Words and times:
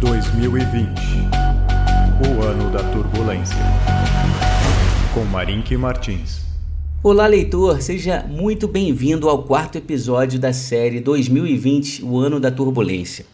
2020 0.00 0.88
O 2.26 2.42
ano 2.42 2.70
da 2.70 2.82
turbulência. 2.90 3.58
Com 5.12 5.24
Marinque 5.24 5.76
Martins. 5.76 6.40
Olá, 7.02 7.26
leitor! 7.26 7.82
Seja 7.82 8.24
muito 8.26 8.66
bem-vindo 8.66 9.28
ao 9.28 9.42
quarto 9.42 9.76
episódio 9.76 10.40
da 10.40 10.54
série 10.54 11.00
2020 11.00 12.02
O 12.02 12.16
ano 12.16 12.40
da 12.40 12.50
turbulência. 12.50 13.26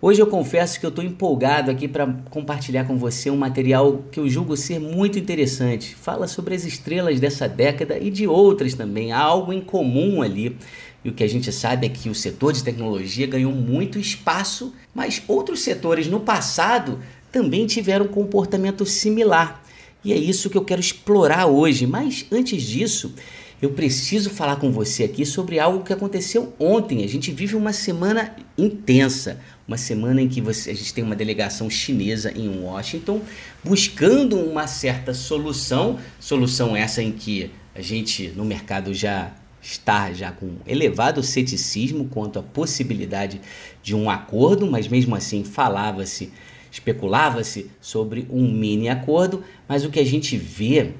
Hoje 0.00 0.20
eu 0.20 0.26
confesso 0.26 0.78
que 0.78 0.86
eu 0.86 0.90
estou 0.90 1.04
empolgado 1.04 1.70
aqui 1.70 1.86
para 1.86 2.06
compartilhar 2.30 2.84
com 2.84 2.96
você 2.96 3.30
um 3.30 3.36
material 3.36 4.04
que 4.10 4.18
eu 4.18 4.28
julgo 4.28 4.56
ser 4.56 4.78
muito 4.78 5.18
interessante. 5.18 5.94
Fala 5.94 6.26
sobre 6.26 6.54
as 6.54 6.64
estrelas 6.64 7.18
dessa 7.18 7.48
década 7.48 7.98
e 7.98 8.10
de 8.10 8.26
outras 8.26 8.74
também. 8.74 9.12
Há 9.12 9.20
algo 9.20 9.52
em 9.52 9.60
comum 9.60 10.22
ali. 10.22 10.56
E 11.04 11.10
o 11.10 11.12
que 11.12 11.22
a 11.22 11.28
gente 11.28 11.52
sabe 11.52 11.86
é 11.86 11.88
que 11.88 12.08
o 12.08 12.14
setor 12.14 12.52
de 12.52 12.64
tecnologia 12.64 13.26
ganhou 13.26 13.52
muito 13.52 13.98
espaço, 13.98 14.74
mas 14.94 15.22
outros 15.28 15.60
setores 15.60 16.06
no 16.06 16.20
passado 16.20 16.98
também 17.30 17.66
tiveram 17.66 18.06
um 18.06 18.08
comportamento 18.08 18.84
similar. 18.84 19.62
E 20.04 20.12
é 20.12 20.16
isso 20.16 20.50
que 20.50 20.56
eu 20.56 20.64
quero 20.64 20.80
explorar 20.80 21.46
hoje. 21.46 21.86
Mas 21.86 22.26
antes 22.32 22.62
disso, 22.62 23.14
eu 23.60 23.70
preciso 23.70 24.30
falar 24.30 24.56
com 24.56 24.70
você 24.70 25.04
aqui 25.04 25.26
sobre 25.26 25.58
algo 25.58 25.84
que 25.84 25.92
aconteceu 25.92 26.54
ontem. 26.58 27.04
A 27.04 27.08
gente 27.08 27.32
vive 27.32 27.56
uma 27.56 27.72
semana 27.72 28.34
intensa, 28.56 29.40
uma 29.66 29.76
semana 29.76 30.22
em 30.22 30.28
que 30.28 30.40
você, 30.40 30.70
a 30.70 30.74
gente 30.74 30.94
tem 30.94 31.02
uma 31.02 31.16
delegação 31.16 31.68
chinesa 31.68 32.32
em 32.36 32.48
Washington 32.48 33.20
buscando 33.64 34.38
uma 34.38 34.66
certa 34.66 35.12
solução, 35.12 35.98
solução 36.20 36.76
essa 36.76 37.02
em 37.02 37.10
que 37.12 37.50
a 37.74 37.82
gente 37.82 38.28
no 38.36 38.44
mercado 38.44 38.94
já 38.94 39.32
está 39.60 40.12
já 40.12 40.30
com 40.32 40.56
elevado 40.66 41.22
ceticismo 41.22 42.06
quanto 42.06 42.38
à 42.38 42.42
possibilidade 42.42 43.40
de 43.82 43.94
um 43.94 44.08
acordo, 44.08 44.66
mas 44.66 44.88
mesmo 44.88 45.14
assim 45.14 45.44
falava-se, 45.44 46.32
especulava-se 46.70 47.70
sobre 47.80 48.26
um 48.30 48.50
mini 48.50 48.88
acordo, 48.88 49.42
mas 49.68 49.84
o 49.84 49.90
que 49.90 50.00
a 50.00 50.04
gente 50.04 50.36
vê 50.36 50.92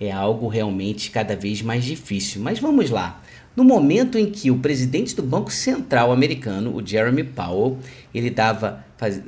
é 0.00 0.10
algo 0.10 0.48
realmente 0.48 1.10
cada 1.10 1.36
vez 1.36 1.62
mais 1.62 1.84
difícil. 1.84 2.42
Mas 2.42 2.58
vamos 2.58 2.90
lá. 2.90 3.22
No 3.54 3.64
momento 3.64 4.18
em 4.18 4.30
que 4.30 4.50
o 4.50 4.58
presidente 4.58 5.14
do 5.14 5.22
Banco 5.22 5.52
Central 5.52 6.10
americano, 6.10 6.74
o 6.74 6.84
Jeremy 6.84 7.22
Powell, 7.22 7.78
ele 8.14 8.30
dava 8.30 8.82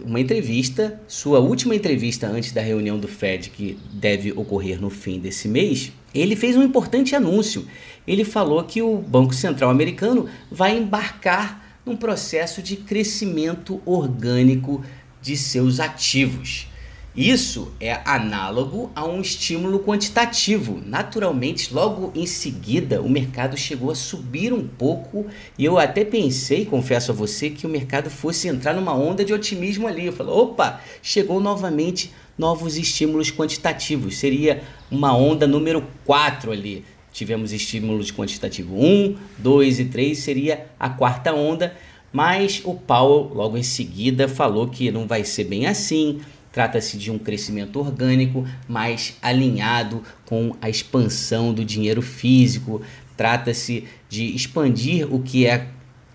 uma 0.04 0.18
entrevista, 0.18 0.98
sua 1.06 1.40
última 1.40 1.74
entrevista 1.74 2.26
antes 2.26 2.52
da 2.52 2.62
reunião 2.62 2.98
do 2.98 3.06
Fed, 3.06 3.50
que 3.50 3.76
deve 3.92 4.32
ocorrer 4.32 4.80
no 4.80 4.88
fim 4.88 5.18
desse 5.18 5.46
mês, 5.46 5.92
ele 6.14 6.36
fez 6.36 6.56
um 6.56 6.62
importante 6.62 7.14
anúncio. 7.14 7.66
Ele 8.06 8.24
falou 8.24 8.62
que 8.64 8.82
o 8.82 8.98
Banco 8.98 9.34
Central 9.34 9.70
americano 9.70 10.28
vai 10.50 10.76
embarcar 10.76 11.78
num 11.84 11.96
processo 11.96 12.62
de 12.62 12.76
crescimento 12.76 13.80
orgânico 13.84 14.82
de 15.20 15.36
seus 15.36 15.80
ativos. 15.80 16.68
Isso 17.16 17.72
é 17.78 18.00
análogo 18.04 18.90
a 18.92 19.06
um 19.06 19.20
estímulo 19.20 19.78
quantitativo. 19.78 20.82
Naturalmente, 20.84 21.72
logo 21.72 22.10
em 22.12 22.26
seguida, 22.26 23.00
o 23.00 23.08
mercado 23.08 23.56
chegou 23.56 23.92
a 23.92 23.94
subir 23.94 24.52
um 24.52 24.66
pouco 24.66 25.24
e 25.56 25.64
eu 25.64 25.78
até 25.78 26.04
pensei, 26.04 26.66
confesso 26.66 27.12
a 27.12 27.14
você, 27.14 27.50
que 27.50 27.66
o 27.66 27.70
mercado 27.70 28.10
fosse 28.10 28.48
entrar 28.48 28.74
numa 28.74 28.92
onda 28.92 29.24
de 29.24 29.32
otimismo 29.32 29.86
ali. 29.86 30.06
Eu 30.06 30.12
falei, 30.12 30.32
opa, 30.34 30.80
chegou 31.00 31.38
novamente 31.38 32.12
novos 32.36 32.76
estímulos 32.76 33.30
quantitativos. 33.30 34.16
Seria 34.16 34.64
uma 34.90 35.16
onda 35.16 35.46
número 35.46 35.86
4 36.04 36.50
ali. 36.50 36.84
Tivemos 37.14 37.50
estímulos 37.50 38.10
quantitativo 38.10 38.76
1, 38.76 39.16
2 39.38 39.80
e 39.80 39.84
3, 39.86 40.18
seria 40.18 40.66
a 40.78 40.90
quarta 40.90 41.32
onda. 41.32 41.74
Mas 42.12 42.60
o 42.62 42.74
Powell, 42.74 43.32
logo 43.34 43.56
em 43.56 43.62
seguida, 43.62 44.28
falou 44.28 44.68
que 44.68 44.90
não 44.90 45.06
vai 45.06 45.24
ser 45.24 45.44
bem 45.44 45.66
assim 45.66 46.20
Trata-se 46.54 46.96
de 46.96 47.10
um 47.10 47.18
crescimento 47.18 47.80
orgânico, 47.80 48.46
mais 48.68 49.16
alinhado 49.20 50.04
com 50.24 50.54
a 50.62 50.70
expansão 50.70 51.52
do 51.52 51.64
dinheiro 51.64 52.00
físico. 52.00 52.80
Trata-se 53.16 53.88
de 54.08 54.36
expandir 54.36 55.12
o 55.12 55.20
que 55.20 55.48
é 55.48 55.66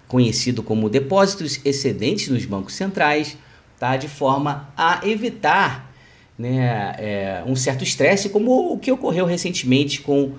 conhecido 0.07 0.63
como 0.63 0.90
depósitos 0.90 1.59
excedentes 1.66 2.29
nos 2.29 2.46
bancos 2.46 2.73
centrais, 2.75 3.38
tá? 3.78 3.97
de 3.97 4.07
forma 4.07 4.69
a 4.78 5.02
evitar 5.03 5.94
né, 6.38 6.96
é, 6.97 7.44
um 7.46 7.53
certo 7.53 7.84
estresse, 7.84 8.29
como 8.29 8.72
o 8.72 8.79
que 8.79 8.94
ocorreu 8.94 9.25
recentemente 9.25 10.00
com 10.00 10.31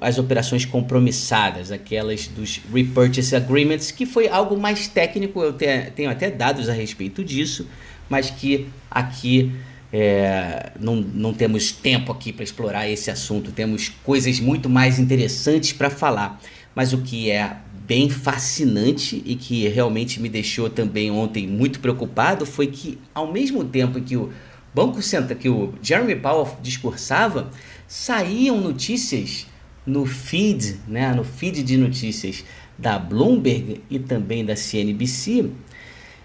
as 0.00 0.18
operações 0.18 0.64
compromissadas, 0.64 1.72
aquelas 1.72 2.26
dos 2.26 2.60
repurchase 2.72 3.34
agreements, 3.34 3.90
que 3.90 4.06
foi 4.06 4.28
algo 4.28 4.56
mais 4.56 4.86
técnico, 4.86 5.42
eu 5.42 5.52
tenho 5.52 6.10
até 6.10 6.30
dados 6.30 6.68
a 6.68 6.72
respeito 6.72 7.24
disso, 7.24 7.66
mas 8.08 8.30
que 8.30 8.68
aqui 8.90 9.52
é, 9.92 10.72
não, 10.78 10.96
não 10.96 11.32
temos 11.32 11.72
tempo 11.72 12.12
aqui 12.12 12.32
para 12.32 12.44
explorar 12.44 12.88
esse 12.88 13.10
assunto, 13.10 13.50
temos 13.52 13.88
coisas 13.88 14.38
muito 14.40 14.68
mais 14.68 14.98
interessantes 14.98 15.72
para 15.72 15.90
falar. 15.90 16.40
Mas 16.74 16.92
o 16.92 16.98
que 16.98 17.30
é 17.30 17.56
bem 17.86 18.10
fascinante 18.10 19.22
e 19.24 19.34
que 19.34 19.66
realmente 19.68 20.20
me 20.20 20.28
deixou 20.28 20.68
também 20.68 21.10
ontem 21.10 21.46
muito 21.46 21.80
preocupado 21.80 22.44
foi 22.44 22.66
que, 22.66 22.98
ao 23.14 23.32
mesmo 23.32 23.64
tempo 23.64 24.00
que 24.00 24.16
o 24.16 24.30
Banco 24.74 25.00
Central, 25.00 25.38
que 25.38 25.48
o 25.48 25.72
Jeremy 25.82 26.14
Powell 26.16 26.56
discursava, 26.62 27.50
saíam 27.88 28.60
notícias 28.60 29.46
no 29.88 30.04
feed, 30.04 30.80
né, 30.86 31.12
no 31.14 31.24
feed 31.24 31.62
de 31.62 31.76
notícias 31.76 32.44
da 32.76 32.98
Bloomberg 32.98 33.80
e 33.90 33.98
também 33.98 34.44
da 34.44 34.54
CNBC, 34.54 35.50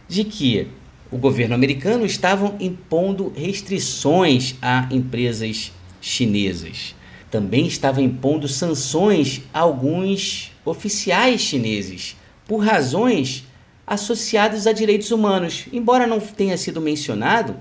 de 0.08 0.26
que 0.26 0.68
o 1.10 1.18
governo 1.18 1.56
americano 1.56 2.06
estavam 2.06 2.56
impondo 2.60 3.32
restrições 3.36 4.56
a 4.62 4.88
empresas 4.92 5.72
chinesas. 6.02 6.94
Também 7.32 7.66
estava 7.66 8.02
impondo 8.02 8.48
sanções 8.48 9.42
a 9.54 9.60
alguns 9.60 10.52
oficiais 10.66 11.42
chineses 11.42 12.18
por 12.46 12.58
razões 12.58 13.46
associadas 13.88 14.68
a 14.68 14.74
direitos 14.74 15.10
humanos. 15.10 15.66
Embora 15.72 16.06
não 16.06 16.20
tenha 16.20 16.58
sido 16.58 16.82
mencionado, 16.82 17.56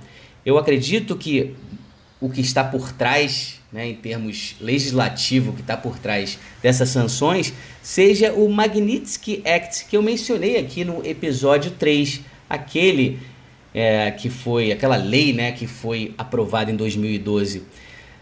eu 0.45 0.59
acredito 0.59 1.17
que 1.17 1.55
o 2.21 2.29
que 2.29 2.41
está 2.41 2.65
por 2.65 2.93
trás, 2.93 3.62
né, 3.73 3.89
em 3.89 3.95
termos 3.95 4.55
legislativo, 4.61 5.53
que 5.53 5.63
está 5.63 5.77
por 5.77 5.99
trás 5.99 6.39
dessas 6.63 6.91
sanções, 6.91 7.53
seja 7.83 8.33
o 8.33 8.49
Magnitsky 8.51 9.43
Act, 9.47 9.87
que 9.87 9.97
eu 9.97 10.03
mencionei 10.03 10.59
aqui 10.59 10.85
no 10.85 11.05
episódio 11.07 11.71
3, 11.71 12.21
aquele 12.51 13.19
é, 13.73 14.11
que 14.11 14.29
foi 14.29 14.71
aquela 14.71 14.97
lei 14.97 15.33
né, 15.33 15.53
que 15.53 15.67
foi 15.67 16.15
aprovada 16.19 16.71
em 16.71 16.77
2012 16.77 17.63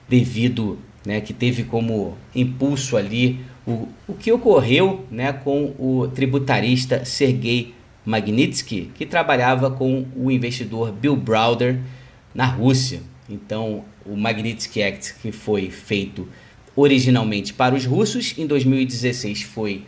devido 0.08 0.78
né, 1.04 1.20
que 1.20 1.32
teve 1.32 1.64
como 1.64 2.16
impulso 2.34 2.96
ali 2.96 3.40
o, 3.66 3.88
o 4.06 4.14
que 4.14 4.30
ocorreu 4.30 5.04
né, 5.10 5.32
com 5.32 5.74
o 5.78 6.08
tributarista 6.08 7.04
Sergei 7.04 7.74
Magnitsky, 8.04 8.90
que 8.94 9.04
trabalhava 9.04 9.70
com 9.70 10.06
o 10.16 10.30
investidor 10.30 10.92
Bill 10.92 11.16
Browder 11.16 11.78
na 12.34 12.46
Rússia. 12.46 13.00
Então, 13.30 13.84
o 14.04 14.16
Magnitsky 14.16 14.82
Act, 14.82 15.14
que 15.22 15.30
foi 15.30 15.70
feito 15.70 16.28
originalmente 16.74 17.52
para 17.52 17.74
os 17.74 17.86
russos, 17.86 18.34
em 18.36 18.46
2016 18.46 19.42
foi 19.42 19.84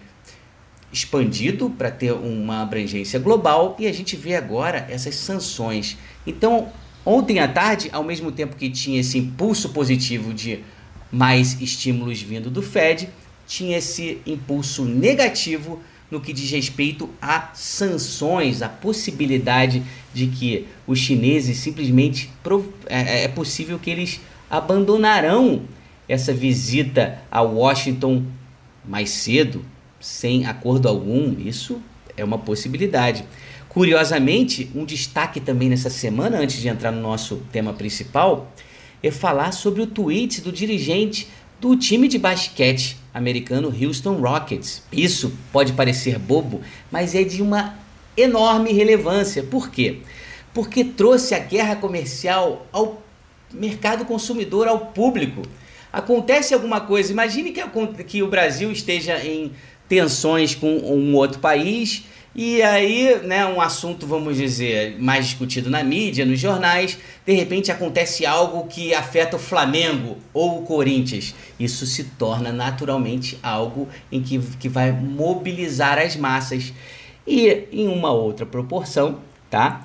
expandido 0.92 1.70
para 1.70 1.90
ter 1.90 2.12
uma 2.12 2.62
abrangência 2.62 3.18
global 3.18 3.76
e 3.78 3.86
a 3.86 3.92
gente 3.92 4.14
vê 4.14 4.36
agora 4.36 4.86
essas 4.90 5.14
sanções. 5.16 5.96
Então, 6.26 6.70
ontem 7.04 7.40
à 7.40 7.48
tarde, 7.48 7.88
ao 7.92 8.04
mesmo 8.04 8.30
tempo 8.30 8.56
que 8.56 8.70
tinha 8.70 9.00
esse 9.00 9.18
impulso 9.18 9.70
positivo 9.70 10.32
de 10.32 10.60
mais 11.10 11.60
estímulos 11.60 12.20
vindo 12.20 12.50
do 12.50 12.62
Fed, 12.62 13.08
tinha 13.46 13.78
esse 13.78 14.20
impulso 14.26 14.84
negativo 14.84 15.80
no 16.12 16.20
que 16.20 16.34
diz 16.34 16.50
respeito 16.50 17.08
a 17.22 17.52
sanções, 17.54 18.60
a 18.60 18.68
possibilidade 18.68 19.82
de 20.12 20.26
que 20.26 20.66
os 20.86 20.98
chineses 20.98 21.56
simplesmente 21.56 22.30
é, 22.86 23.24
é 23.24 23.28
possível 23.28 23.78
que 23.78 23.88
eles 23.88 24.20
abandonarão 24.50 25.62
essa 26.06 26.30
visita 26.30 27.18
a 27.30 27.40
Washington 27.40 28.24
mais 28.84 29.08
cedo, 29.08 29.64
sem 29.98 30.44
acordo 30.44 30.86
algum, 30.86 31.34
isso 31.40 31.80
é 32.14 32.22
uma 32.22 32.36
possibilidade. 32.36 33.24
Curiosamente, 33.70 34.70
um 34.74 34.84
destaque 34.84 35.40
também 35.40 35.70
nessa 35.70 35.88
semana, 35.88 36.40
antes 36.40 36.60
de 36.60 36.68
entrar 36.68 36.92
no 36.92 37.00
nosso 37.00 37.36
tema 37.50 37.72
principal, 37.72 38.52
é 39.02 39.10
falar 39.10 39.52
sobre 39.52 39.80
o 39.80 39.86
tweet 39.86 40.42
do 40.42 40.52
dirigente 40.52 41.26
do 41.62 41.76
time 41.76 42.08
de 42.08 42.18
basquete 42.18 42.96
americano 43.14 43.72
Houston 43.72 44.14
Rockets. 44.14 44.82
Isso 44.90 45.32
pode 45.52 45.72
parecer 45.74 46.18
bobo, 46.18 46.60
mas 46.90 47.14
é 47.14 47.22
de 47.22 47.40
uma 47.40 47.78
enorme 48.16 48.72
relevância. 48.72 49.44
Por 49.44 49.70
quê? 49.70 49.98
Porque 50.52 50.82
trouxe 50.82 51.36
a 51.36 51.38
guerra 51.38 51.76
comercial 51.76 52.66
ao 52.72 53.00
mercado 53.52 54.04
consumidor, 54.04 54.66
ao 54.66 54.86
público. 54.86 55.42
Acontece 55.92 56.52
alguma 56.52 56.80
coisa, 56.80 57.12
imagine 57.12 57.52
que, 57.52 57.62
que 58.08 58.24
o 58.24 58.28
Brasil 58.28 58.72
esteja 58.72 59.24
em 59.24 59.52
tensões 59.88 60.56
com 60.56 60.78
um 60.78 61.14
outro 61.14 61.38
país 61.38 62.02
E 62.34 62.62
aí, 62.62 63.20
né, 63.24 63.44
um 63.44 63.60
assunto, 63.60 64.06
vamos 64.06 64.38
dizer, 64.38 64.96
mais 64.98 65.26
discutido 65.26 65.68
na 65.68 65.84
mídia, 65.84 66.24
nos 66.24 66.40
jornais, 66.40 66.98
de 67.26 67.32
repente 67.34 67.70
acontece 67.70 68.24
algo 68.24 68.66
que 68.68 68.94
afeta 68.94 69.36
o 69.36 69.38
Flamengo 69.38 70.16
ou 70.32 70.60
o 70.60 70.62
Corinthians. 70.62 71.34
Isso 71.60 71.84
se 71.84 72.04
torna 72.04 72.50
naturalmente 72.50 73.38
algo 73.42 73.86
em 74.10 74.22
que, 74.22 74.38
que 74.58 74.68
vai 74.68 74.92
mobilizar 74.92 75.98
as 75.98 76.16
massas. 76.16 76.72
E 77.26 77.68
em 77.70 77.86
uma 77.86 78.10
outra 78.10 78.46
proporção, 78.46 79.18
tá? 79.50 79.82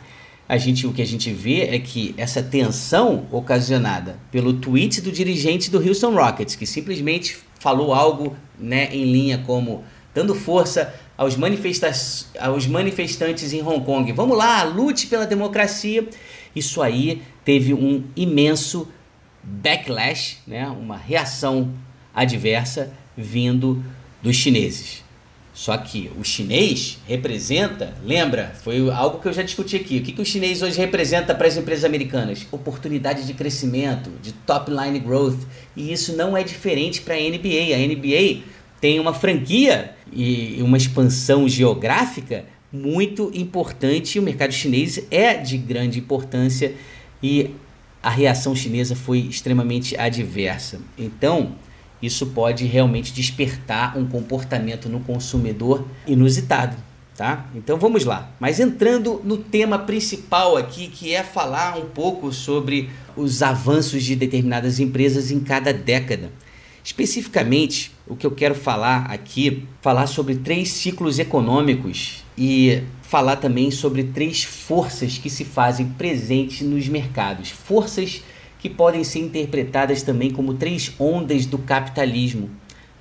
A 0.47 0.57
gente, 0.57 0.87
o 0.87 0.93
que 0.93 1.01
a 1.01 1.05
gente 1.05 1.33
vê 1.33 1.63
é 1.63 1.79
que 1.79 2.15
essa 2.17 2.41
tensão 2.41 3.27
ocasionada 3.29 4.17
pelo 4.31 4.53
tweet 4.53 5.01
do 5.01 5.11
dirigente 5.11 5.69
do 5.69 5.85
Houston 5.85 6.15
Rockets, 6.15 6.55
que 6.55 6.65
simplesmente 6.65 7.37
falou 7.59 7.93
algo 7.93 8.37
né, 8.57 8.87
em 8.93 9.03
linha 9.03 9.43
como 9.45 9.83
dando 10.17 10.33
força 10.33 10.95
aos, 11.17 11.35
manifesta 11.35 11.91
aos 12.39 12.67
manifestantes 12.67 13.51
em 13.51 13.61
Hong 13.61 13.83
Kong. 13.83 14.11
Vamos 14.11 14.37
lá, 14.37 14.63
lute 14.63 15.07
pela 15.07 15.25
democracia. 15.25 16.07
Isso 16.55 16.81
aí 16.81 17.21
teve 17.43 17.73
um 17.73 18.03
imenso 18.15 18.87
backlash, 19.43 20.39
né? 20.45 20.67
uma 20.67 20.97
reação 20.97 21.73
adversa 22.13 22.93
vindo 23.15 23.83
dos 24.21 24.35
chineses. 24.35 25.03
Só 25.53 25.75
que 25.75 26.11
o 26.19 26.23
chinês 26.23 26.99
representa, 27.07 27.95
lembra, 28.03 28.53
foi 28.61 28.91
algo 28.91 29.19
que 29.19 29.27
eu 29.27 29.33
já 29.33 29.41
discuti 29.41 29.75
aqui. 29.75 29.97
O 29.97 30.03
que, 30.03 30.11
que 30.11 30.21
o 30.21 30.25
chinês 30.25 30.61
hoje 30.61 30.77
representa 30.77 31.33
para 31.33 31.47
as 31.47 31.57
empresas 31.57 31.83
americanas? 31.83 32.45
Oportunidade 32.51 33.25
de 33.25 33.33
crescimento, 33.33 34.11
de 34.21 34.33
top 34.33 34.69
line 34.69 34.99
growth. 34.99 35.39
E 35.75 35.91
isso 35.91 36.15
não 36.15 36.37
é 36.37 36.43
diferente 36.43 37.01
para 37.01 37.15
a 37.15 37.17
NBA. 37.17 37.73
A 37.73 37.87
NBA 37.87 38.43
tem 38.79 38.99
uma 38.99 39.15
franquia 39.15 39.96
e 40.11 40.57
uma 40.61 40.77
expansão 40.77 41.47
geográfica 41.47 42.45
muito 42.71 43.31
importante. 43.33 44.19
O 44.19 44.23
mercado 44.23 44.53
chinês 44.53 45.01
é 45.09 45.35
de 45.35 45.57
grande 45.57 45.99
importância 45.99 46.73
e 47.21 47.51
a 48.01 48.09
reação 48.09 48.55
chinesa 48.55 48.95
foi 48.95 49.19
extremamente 49.19 49.97
adversa. 49.97 50.79
Então, 50.97 51.55
isso 52.01 52.27
pode 52.27 52.65
realmente 52.65 53.11
despertar 53.11 53.97
um 53.97 54.05
comportamento 54.05 54.87
no 54.87 54.99
consumidor 54.99 55.85
inusitado. 56.05 56.75
Tá? 57.15 57.47
Então 57.55 57.79
vamos 57.79 58.05
lá. 58.05 58.29
Mas 58.39 58.59
entrando 58.59 59.19
no 59.23 59.37
tema 59.37 59.79
principal 59.79 60.55
aqui, 60.55 60.87
que 60.87 61.15
é 61.15 61.23
falar 61.23 61.75
um 61.75 61.89
pouco 61.89 62.31
sobre 62.31 62.91
os 63.15 63.41
avanços 63.41 64.03
de 64.03 64.15
determinadas 64.15 64.79
empresas 64.79 65.31
em 65.31 65.39
cada 65.39 65.73
década. 65.73 66.31
Especificamente, 66.87 67.91
o 68.07 68.15
que 68.15 68.25
eu 68.25 68.31
quero 68.31 68.55
falar 68.55 69.11
aqui, 69.11 69.67
falar 69.81 70.07
sobre 70.07 70.35
três 70.35 70.69
ciclos 70.69 71.19
econômicos 71.19 72.23
e 72.37 72.81
falar 73.01 73.35
também 73.35 73.69
sobre 73.69 74.05
três 74.05 74.45
forças 74.45 75.17
que 75.17 75.29
se 75.29 75.43
fazem 75.43 75.85
presentes 75.85 76.65
nos 76.65 76.87
mercados. 76.87 77.49
Forças 77.49 78.23
que 78.57 78.69
podem 78.69 79.03
ser 79.03 79.19
interpretadas 79.19 80.01
também 80.01 80.31
como 80.31 80.53
três 80.53 80.93
ondas 80.97 81.45
do 81.45 81.57
capitalismo 81.57 82.49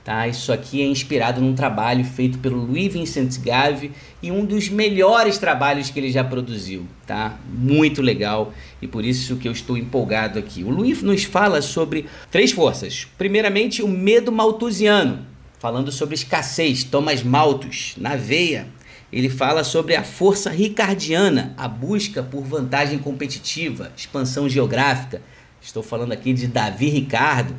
Tá? 0.07 0.29
Isso 0.29 0.53
aqui 0.53 0.81
é 0.81 0.87
inspirado 0.87 1.41
num 1.41 1.53
trabalho 1.53 2.05
feito 2.05 2.39
pelo 2.39 2.65
Louis 2.65 2.93
Vincent 2.93 3.41
Gave 3.41 3.91
e 4.23 4.31
um 4.31 4.45
dos 4.45 4.69
melhores 4.69 5.37
trabalhos 5.37 5.91
que 5.91 5.99
ele 5.99 6.13
já 6.13 6.23
produziu. 6.23 6.87
Tá? 7.05 7.37
Muito 7.53 8.01
legal 8.01 8.55
e 8.81 8.87
por 8.87 9.05
isso 9.05 9.35
que 9.35 9.49
eu 9.49 9.53
estou 9.53 9.77
empolgado 9.77 10.39
aqui. 10.39 10.63
O 10.63 10.71
Louis 10.71 11.03
nos 11.03 11.25
fala 11.25 11.61
sobre 11.61 12.07
três 12.31 12.53
forças. 12.53 13.09
Primeiramente, 13.19 13.83
o 13.83 13.89
medo 13.89 14.31
malthusiano, 14.31 15.27
falando 15.59 15.91
sobre 15.91 16.15
escassez, 16.15 16.85
Thomas 16.85 17.25
Malthus, 17.25 17.95
na 17.99 18.15
veia. 18.15 18.69
Ele 19.13 19.29
fala 19.29 19.65
sobre 19.65 19.97
a 19.97 20.05
força 20.05 20.51
ricardiana, 20.51 21.53
a 21.57 21.67
busca 21.67 22.23
por 22.23 22.45
vantagem 22.45 23.01
competitiva, 23.01 23.91
expansão 23.97 24.49
geográfica. 24.49 25.21
Estou 25.61 25.83
falando 25.83 26.13
aqui 26.13 26.33
de 26.33 26.47
Davi 26.47 26.91
Ricardo 26.91 27.57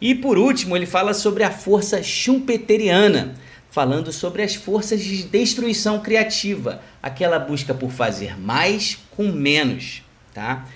e 0.00 0.14
por 0.14 0.36
último, 0.36 0.76
ele 0.76 0.86
fala 0.86 1.14
sobre 1.14 1.44
a 1.44 1.50
força 1.50 2.02
schumpeteriana, 2.02 3.34
falando 3.70 4.12
sobre 4.12 4.42
as 4.42 4.54
forças 4.54 5.02
de 5.02 5.24
destruição 5.24 6.00
criativa, 6.00 6.80
aquela 7.02 7.38
busca 7.38 7.74
por 7.74 7.90
fazer 7.90 8.38
mais 8.38 8.98
com 9.10 9.32
menos, 9.32 10.02
tá? 10.32 10.66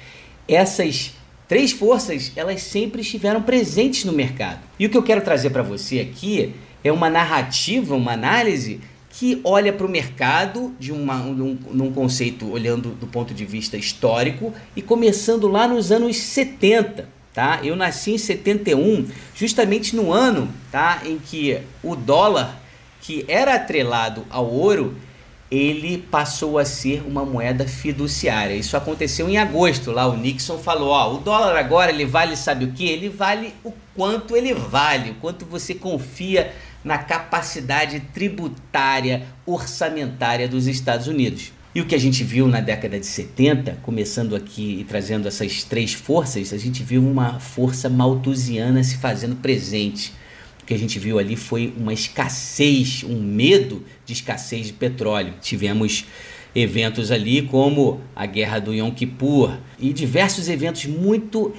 Essas 0.47 1.13
três 1.47 1.73
forças, 1.73 2.33
elas 2.37 2.63
sempre 2.63 3.03
estiveram 3.03 3.43
presentes 3.43 4.05
no 4.05 4.13
mercado. 4.13 4.61
E 4.79 4.87
o 4.87 4.91
que 4.91 4.97
eu 4.97 5.03
quero 5.03 5.21
trazer 5.21 5.51
para 5.51 5.63
você 5.63 6.01
aqui 6.01 6.55
é 6.83 6.91
uma 6.91 7.11
narrativa, 7.11 7.95
uma 7.95 8.13
análise 8.13 8.81
que 9.11 9.41
olha 9.43 9.73
para 9.73 9.87
o 9.87 9.91
mercado 9.91 10.75
de 10.79 10.93
uma, 10.93 11.17
um, 11.17 11.59
num 11.71 11.93
conceito 11.93 12.49
olhando 12.51 12.91
do 12.91 13.07
ponto 13.07 13.35
de 13.35 13.45
vista 13.45 13.77
histórico 13.77 14.53
e 14.77 14.83
começando 14.83 15.49
lá 15.49 15.67
nos 15.67 15.91
anos 15.91 16.17
70 16.17 17.18
tá? 17.39 17.61
Eu 17.63 17.77
nasci 17.77 18.15
em 18.15 18.19
71, 18.19 19.07
justamente 19.33 19.95
no 19.95 20.13
ano, 20.13 20.53
tá, 20.73 21.03
em 21.07 21.21
que 21.21 21.61
o 21.85 21.95
dólar, 21.95 22.61
que 23.01 23.25
era 23.29 23.55
atrelado 23.55 24.27
ao 24.29 24.51
ouro, 24.51 24.97
ele 25.49 25.99
passou 25.99 26.59
a 26.59 26.65
ser 26.65 27.05
uma 27.07 27.25
moeda 27.25 27.65
fiduciária. 27.65 28.57
Isso 28.57 28.77
aconteceu 28.77 29.29
em 29.29 29.39
agosto. 29.39 29.93
Lá 29.93 30.09
o 30.09 30.17
Nixon 30.17 30.59
falou: 30.59 30.89
ó, 30.89 31.15
o 31.15 31.19
dólar 31.19 31.57
agora 31.57 31.93
ele 31.93 32.05
vale, 32.05 32.35
sabe 32.35 32.65
o 32.65 32.73
que? 32.73 32.89
Ele 32.89 33.09
vale 33.09 33.55
o 33.63 33.73
quanto 33.95 34.37
ele 34.37 34.53
vale, 34.53 35.13
o 35.13 35.15
quanto 35.15 35.45
você 35.45 35.77
confia 35.77 36.53
na 36.83 36.99
capacidade 36.99 38.01
tributária 38.13 39.29
orçamentária 39.47 40.49
dos 40.49 40.67
Estados 40.67 41.07
Unidos. 41.07 41.53
E 41.79 41.81
o 41.81 41.87
que 41.87 41.95
a 41.95 41.99
gente 41.99 42.25
viu 42.25 42.49
na 42.49 42.61
década 42.61 42.99
de 42.99 43.07
70, 43.07 43.79
começando 43.83 44.35
aqui 44.35 44.81
e 44.81 44.83
trazendo 44.83 45.29
essas 45.29 45.63
três 45.63 45.95
forças, 45.95 46.53
a 46.53 46.59
gente 46.59 46.83
viu 46.83 47.01
uma 47.01 47.39
força 47.39 47.89
malthusiana 47.89 48.83
se 48.83 48.97
fazendo 48.97 49.37
presente. 49.37 50.13
O 50.61 50.67
que 50.67 50.75
a 50.75 50.77
gente 50.77 50.99
viu 50.99 51.21
ali 51.21 51.37
foi 51.37 51.73
uma 51.77 51.93
escassez, 51.93 53.05
um 53.05 53.23
medo 53.23 53.85
de 54.05 54.13
escassez 54.13 54.67
de 54.67 54.73
petróleo. 54.73 55.35
Tivemos 55.41 56.05
eventos 56.53 57.13
ali 57.13 57.43
como 57.43 58.01
a 58.17 58.27
Guerra 58.27 58.59
do 58.59 58.75
Yom 58.75 58.91
Kippur 58.91 59.57
e 59.79 59.93
diversos 59.93 60.49
eventos 60.49 60.87
muito, 60.87 61.55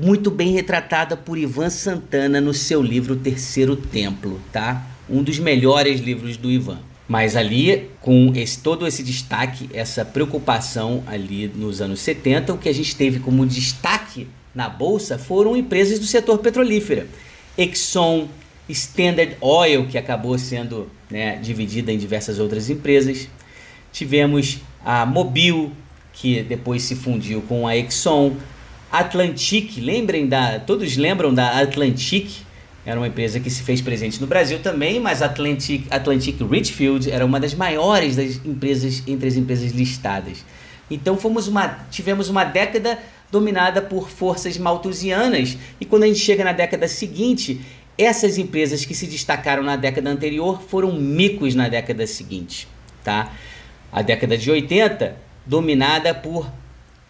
muito 0.00 0.30
bem 0.30 0.52
retratada 0.52 1.16
por 1.16 1.36
Ivan 1.36 1.68
Santana 1.68 2.40
no 2.40 2.54
seu 2.54 2.80
livro 2.80 3.16
Terceiro 3.16 3.74
Templo, 3.74 4.40
tá? 4.52 4.86
Um 5.10 5.20
dos 5.20 5.40
melhores 5.40 5.98
livros 5.98 6.36
do 6.36 6.48
Ivan. 6.48 6.78
Mas 7.08 7.34
ali, 7.34 7.90
com 8.02 8.32
esse, 8.36 8.58
todo 8.60 8.86
esse 8.86 9.02
destaque, 9.02 9.70
essa 9.72 10.04
preocupação 10.04 11.02
ali 11.06 11.48
nos 11.48 11.80
anos 11.80 12.00
70, 12.00 12.52
o 12.52 12.58
que 12.58 12.68
a 12.68 12.74
gente 12.74 12.94
teve 12.94 13.18
como 13.18 13.46
destaque 13.46 14.28
na 14.54 14.68
bolsa 14.68 15.16
foram 15.16 15.56
empresas 15.56 15.98
do 15.98 16.04
setor 16.04 16.38
petrolífero. 16.38 17.08
Exxon, 17.56 18.28
Standard 18.68 19.36
Oil, 19.40 19.86
que 19.86 19.96
acabou 19.96 20.38
sendo 20.38 20.90
né, 21.10 21.36
dividida 21.36 21.90
em 21.90 21.96
diversas 21.96 22.38
outras 22.38 22.68
empresas. 22.68 23.26
Tivemos 23.90 24.58
a 24.84 25.06
Mobil, 25.06 25.72
que 26.12 26.42
depois 26.42 26.82
se 26.82 26.94
fundiu 26.94 27.40
com 27.42 27.66
a 27.66 27.74
Exxon. 27.74 28.36
Atlantic, 28.92 29.78
lembrem 29.78 30.26
da. 30.26 30.58
Todos 30.60 30.96
lembram 30.96 31.32
da 31.32 31.60
Atlantic, 31.60 32.42
era 32.88 32.98
uma 32.98 33.06
empresa 33.06 33.38
que 33.38 33.50
se 33.50 33.62
fez 33.62 33.82
presente 33.82 34.18
no 34.18 34.26
Brasil 34.26 34.60
também, 34.60 34.98
mas 34.98 35.20
Atlantic, 35.20 35.84
Atlantic 35.90 36.40
Richfield 36.40 37.10
era 37.10 37.22
uma 37.22 37.38
das 37.38 37.52
maiores 37.52 38.16
das 38.16 38.36
empresas 38.46 39.02
entre 39.06 39.28
as 39.28 39.36
empresas 39.36 39.72
listadas. 39.72 40.42
Então 40.90 41.18
fomos 41.18 41.46
uma, 41.46 41.68
tivemos 41.90 42.30
uma 42.30 42.44
década 42.44 42.98
dominada 43.30 43.82
por 43.82 44.08
forças 44.08 44.56
malthusianas 44.56 45.58
e 45.78 45.84
quando 45.84 46.04
a 46.04 46.06
gente 46.06 46.20
chega 46.20 46.42
na 46.42 46.52
década 46.52 46.88
seguinte, 46.88 47.60
essas 47.98 48.38
empresas 48.38 48.86
que 48.86 48.94
se 48.94 49.06
destacaram 49.06 49.62
na 49.62 49.76
década 49.76 50.08
anterior 50.08 50.62
foram 50.62 50.90
micos 50.94 51.54
na 51.54 51.68
década 51.68 52.06
seguinte, 52.06 52.66
tá? 53.04 53.34
A 53.92 54.00
década 54.00 54.38
de 54.38 54.50
80 54.50 55.14
dominada 55.44 56.14
por 56.14 56.50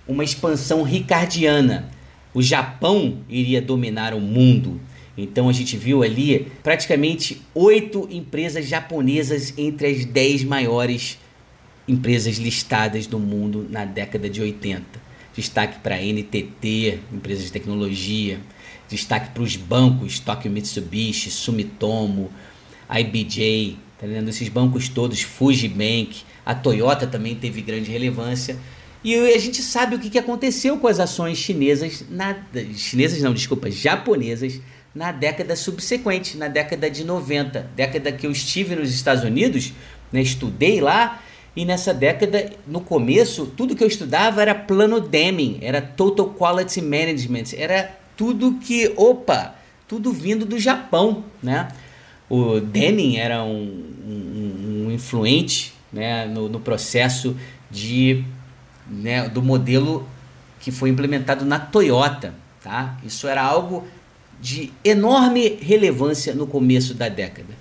uma 0.09 0.25
expansão 0.25 0.83
ricardiana. 0.83 1.89
O 2.35 2.43
Japão 2.43 3.19
iria 3.29 3.63
dominar 3.63 4.13
o 4.13 4.21
mundo. 4.21 4.81
Então 5.19 5.49
a 5.49 5.53
gente 5.53 5.77
viu 5.77 6.05
ali 6.05 6.47
praticamente 6.63 7.43
oito 7.53 8.09
empresas 8.09 8.67
japonesas 8.67 9.53
entre 9.59 9.89
as 9.89 10.05
dez 10.05 10.45
maiores 10.45 11.19
empresas 11.89 12.37
listadas 12.37 13.07
do 13.07 13.19
mundo 13.19 13.67
na 13.69 13.85
década 13.85 14.31
de 14.31 14.41
80. 14.41 14.85
Destaque 15.35 15.81
para 15.81 15.97
a 15.97 15.99
NTT, 15.99 17.01
empresas 17.13 17.47
de 17.47 17.53
tecnologia. 17.53 18.39
Destaque 18.89 19.31
para 19.31 19.43
os 19.43 19.57
bancos, 19.57 20.21
Tokyo 20.21 20.51
Mitsubishi, 20.51 21.31
Sumitomo, 21.31 22.31
IBJ, 22.89 23.77
tá 23.99 24.07
vendo? 24.07 24.31
Esses 24.31 24.49
bancos 24.49 24.89
todos, 24.89 25.21
Fujibank, 25.23 26.23
a 26.47 26.55
Toyota 26.55 27.07
também 27.07 27.35
teve 27.35 27.61
grande 27.61 27.91
relevância. 27.91 28.57
E 29.03 29.15
a 29.15 29.39
gente 29.39 29.63
sabe 29.63 29.97
o 29.97 29.99
que 29.99 30.19
aconteceu 30.19 30.77
com 30.79 30.89
as 30.89 30.99
ações 30.99 31.39
chinesas, 31.39 32.05
na, 32.11 32.37
chinesas 32.75 33.23
não, 33.23 33.33
desculpa, 33.33 33.71
japonesas 33.71 34.61
na 34.99 35.13
década 35.13 35.55
subsequente, 35.55 36.37
na 36.37 36.49
década 36.49 36.91
de 36.91 37.05
90, 37.05 37.71
década 37.77 38.11
que 38.11 38.27
eu 38.27 38.33
estive 38.33 38.75
nos 38.75 38.93
Estados 38.93 39.23
Unidos, 39.23 39.73
né? 40.11 40.21
estudei 40.21 40.81
lá 40.81 41.23
e 41.55 41.65
nessa 41.65 41.95
década, 41.95 42.51
no 42.67 42.81
começo, 42.81 43.47
tudo 43.47 43.77
que 43.77 43.85
eu 43.85 43.87
estudava 43.87 44.43
era 44.43 44.57
plano 44.57 45.01
Deming, 45.01 45.61
era 45.63 45.81
Total 45.81 46.29
Quality 46.29 46.83
Management, 46.83 47.45
era 47.57 47.97
tudo 48.17 48.55
que, 48.55 48.93
opa, 48.97 49.55
tudo 49.87 50.13
vindo 50.13 50.45
do 50.45 50.59
Japão, 50.59 51.23
né? 51.41 51.69
O 52.29 52.59
Deming 52.59 53.19
era 53.19 53.45
um, 53.45 53.85
um, 54.05 54.87
um 54.89 54.91
influente 54.91 55.75
né, 55.93 56.27
no, 56.27 56.49
no 56.49 56.59
processo 56.59 57.37
de, 57.71 58.25
né, 58.89 59.29
do 59.29 59.41
modelo 59.43 60.09
que 60.59 60.73
foi 60.73 60.91
implementado 60.91 61.45
na 61.45 61.61
Toyota. 61.61 62.35
Tá? 62.63 62.99
Isso 63.05 63.29
era 63.29 63.43
algo 63.43 63.87
de 64.41 64.73
enorme 64.85 65.59
relevância 65.61 66.35
no 66.35 66.47
começo 66.47 66.95
da 66.95 67.09
década. 67.09 67.55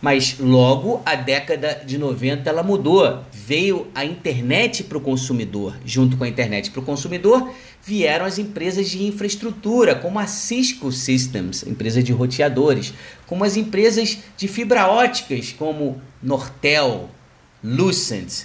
Mas 0.00 0.36
logo 0.40 1.00
a 1.06 1.14
década 1.14 1.80
de 1.86 1.96
90 1.96 2.50
ela 2.50 2.62
mudou. 2.62 3.22
Veio 3.32 3.86
a 3.94 4.04
internet 4.04 4.82
para 4.82 4.98
o 4.98 5.00
consumidor. 5.00 5.76
Junto 5.84 6.16
com 6.16 6.24
a 6.24 6.28
internet 6.28 6.70
para 6.72 6.80
o 6.80 6.84
consumidor 6.84 7.52
vieram 7.84 8.24
as 8.24 8.38
empresas 8.38 8.88
de 8.88 9.04
infraestrutura, 9.04 9.94
como 9.94 10.18
a 10.18 10.26
Cisco 10.26 10.90
Systems, 10.90 11.64
empresa 11.64 12.02
de 12.02 12.12
roteadores, 12.12 12.92
como 13.26 13.44
as 13.44 13.56
empresas 13.56 14.18
de 14.36 14.48
fibra 14.48 14.88
óticas, 14.88 15.52
como 15.56 16.00
Nortel, 16.22 17.08
Lucent, 17.62 18.44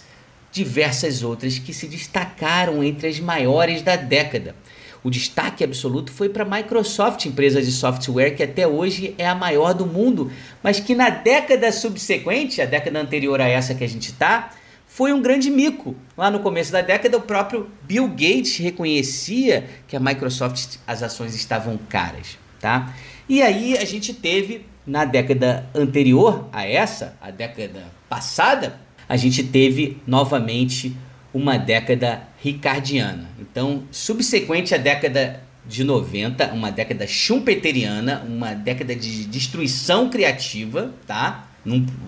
diversas 0.51 1.23
outras 1.23 1.59
que 1.59 1.73
se 1.73 1.87
destacaram 1.87 2.83
entre 2.83 3.07
as 3.07 3.19
maiores 3.19 3.81
da 3.81 3.95
década. 3.95 4.55
O 5.03 5.09
destaque 5.09 5.63
absoluto 5.63 6.11
foi 6.11 6.29
para 6.29 6.43
a 6.43 6.45
Microsoft, 6.45 7.25
empresa 7.25 7.61
de 7.61 7.71
software 7.71 8.31
que 8.31 8.43
até 8.43 8.67
hoje 8.67 9.13
é 9.17 9.27
a 9.27 9.35
maior 9.35 9.73
do 9.73 9.85
mundo, 9.85 10.31
mas 10.61 10.79
que 10.79 10.95
na 10.95 11.09
década 11.09 11.71
subsequente, 11.71 12.61
a 12.61 12.65
década 12.65 12.99
anterior 12.99 13.39
a 13.39 13.47
essa 13.47 13.73
que 13.75 13.83
a 13.83 13.89
gente 13.89 14.07
está, 14.11 14.51
foi 14.87 15.13
um 15.13 15.21
grande 15.21 15.49
mico. 15.49 15.95
Lá 16.17 16.31
no 16.31 16.39
começo 16.39 16.71
da 16.71 16.81
década, 16.81 17.17
o 17.17 17.21
próprio 17.21 17.69
Bill 17.83 18.07
Gates 18.07 18.57
reconhecia 18.57 19.67
que 19.87 19.95
a 19.95 19.99
Microsoft, 19.99 20.77
as 20.87 21.03
ações 21.03 21.35
estavam 21.35 21.77
caras, 21.89 22.37
tá? 22.59 22.93
E 23.29 23.41
aí 23.41 23.77
a 23.77 23.85
gente 23.85 24.13
teve 24.13 24.65
na 24.85 25.05
década 25.05 25.69
anterior 25.75 26.47
a 26.51 26.65
essa, 26.65 27.15
a 27.21 27.29
década 27.29 27.85
passada, 28.09 28.79
a 29.07 29.15
gente 29.17 29.43
teve 29.43 30.01
novamente 30.07 30.95
uma 31.33 31.57
década 31.57 32.23
ricardiana. 32.41 33.29
Então, 33.39 33.83
subsequente 33.91 34.73
à 34.73 34.77
década 34.77 35.43
de 35.65 35.83
90, 35.83 36.53
uma 36.53 36.71
década 36.71 37.05
schumpeteriana, 37.05 38.23
uma 38.27 38.53
década 38.53 38.95
de 38.95 39.25
destruição 39.25 40.09
criativa, 40.09 40.93
tá? 41.05 41.47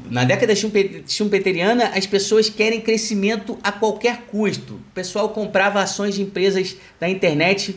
Na 0.09 0.23
década 0.23 0.53
schumpeteriana, 1.05 1.87
as 1.87 2.05
pessoas 2.05 2.49
querem 2.49 2.79
crescimento 2.79 3.57
a 3.61 3.73
qualquer 3.73 4.21
custo. 4.31 4.75
O 4.75 4.93
pessoal 4.93 5.27
comprava 5.29 5.81
ações 5.81 6.15
de 6.15 6.21
empresas 6.21 6.77
da 6.97 7.09
internet 7.09 7.75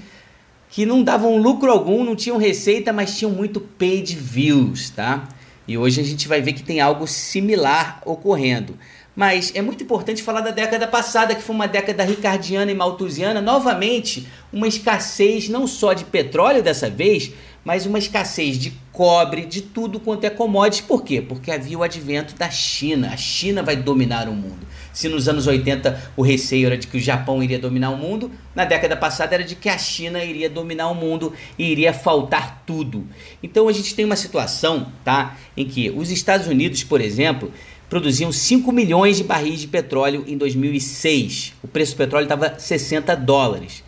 que 0.70 0.86
não 0.86 1.02
davam 1.02 1.36
lucro 1.36 1.72
algum, 1.72 2.04
não 2.04 2.14
tinham 2.14 2.38
receita, 2.38 2.92
mas 2.92 3.18
tinham 3.18 3.32
muito 3.32 3.60
paid 3.60 4.14
views, 4.14 4.90
tá? 4.90 5.28
E 5.66 5.76
hoje 5.76 6.00
a 6.00 6.04
gente 6.04 6.28
vai 6.28 6.40
ver 6.40 6.52
que 6.52 6.62
tem 6.62 6.80
algo 6.80 7.06
similar 7.06 8.00
ocorrendo. 8.06 8.78
Mas 9.14 9.52
é 9.54 9.60
muito 9.60 9.84
importante 9.84 10.22
falar 10.22 10.40
da 10.40 10.50
década 10.50 10.86
passada, 10.86 11.34
que 11.34 11.42
foi 11.42 11.54
uma 11.54 11.68
década 11.68 12.02
ricardiana 12.02 12.70
e 12.70 12.74
malthusiana, 12.74 13.40
novamente 13.40 14.26
uma 14.52 14.66
escassez 14.66 15.48
não 15.48 15.66
só 15.66 15.92
de 15.92 16.04
petróleo 16.04 16.62
dessa 16.62 16.88
vez, 16.88 17.32
mas 17.64 17.86
uma 17.86 17.98
escassez 17.98 18.58
de 18.58 18.72
cobre, 18.90 19.46
de 19.46 19.62
tudo 19.62 20.00
quanto 20.00 20.24
é 20.24 20.30
commodity. 20.30 20.82
Por 20.82 21.04
quê? 21.04 21.22
Porque 21.22 21.50
havia 21.50 21.78
o 21.78 21.82
advento 21.82 22.34
da 22.34 22.50
China. 22.50 23.10
A 23.12 23.16
China 23.16 23.62
vai 23.62 23.76
dominar 23.76 24.28
o 24.28 24.32
mundo. 24.32 24.66
Se 24.92 25.08
nos 25.08 25.28
anos 25.28 25.46
80 25.46 26.12
o 26.16 26.22
receio 26.22 26.66
era 26.66 26.76
de 26.76 26.86
que 26.86 26.96
o 26.96 27.00
Japão 27.00 27.42
iria 27.42 27.58
dominar 27.58 27.90
o 27.90 27.96
mundo, 27.96 28.30
na 28.54 28.64
década 28.64 28.96
passada 28.96 29.34
era 29.34 29.44
de 29.44 29.54
que 29.54 29.68
a 29.68 29.78
China 29.78 30.22
iria 30.22 30.50
dominar 30.50 30.88
o 30.88 30.94
mundo 30.94 31.32
e 31.58 31.70
iria 31.70 31.94
faltar 31.94 32.62
tudo. 32.66 33.06
Então 33.42 33.68
a 33.68 33.72
gente 33.72 33.94
tem 33.94 34.04
uma 34.04 34.16
situação, 34.16 34.92
tá, 35.04 35.36
em 35.56 35.66
que 35.66 35.88
os 35.90 36.10
Estados 36.10 36.46
Unidos, 36.46 36.84
por 36.84 37.00
exemplo, 37.00 37.50
produziam 37.92 38.32
5 38.32 38.72
milhões 38.72 39.18
de 39.18 39.24
barris 39.24 39.60
de 39.60 39.68
petróleo 39.68 40.24
em 40.26 40.34
2006. 40.38 41.52
O 41.62 41.68
preço 41.68 41.92
do 41.92 41.98
petróleo 41.98 42.24
estava 42.24 42.58
60 42.58 43.14
dólares. 43.14 43.84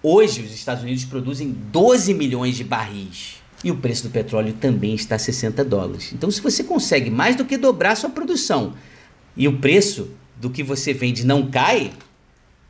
Hoje, 0.00 0.42
os 0.42 0.54
Estados 0.54 0.84
Unidos 0.84 1.04
produzem 1.04 1.50
12 1.50 2.14
milhões 2.14 2.54
de 2.54 2.62
barris. 2.62 3.38
E 3.64 3.72
o 3.72 3.76
preço 3.76 4.04
do 4.04 4.10
petróleo 4.10 4.52
também 4.60 4.94
está 4.94 5.16
a 5.16 5.18
60 5.18 5.64
dólares. 5.64 6.12
Então, 6.12 6.30
se 6.30 6.40
você 6.40 6.62
consegue 6.62 7.10
mais 7.10 7.34
do 7.34 7.44
que 7.44 7.56
dobrar 7.56 7.96
sua 7.96 8.10
produção 8.10 8.74
e 9.36 9.48
o 9.48 9.58
preço 9.58 10.08
do 10.36 10.50
que 10.50 10.62
você 10.62 10.94
vende 10.94 11.26
não 11.26 11.50
cai, 11.50 11.90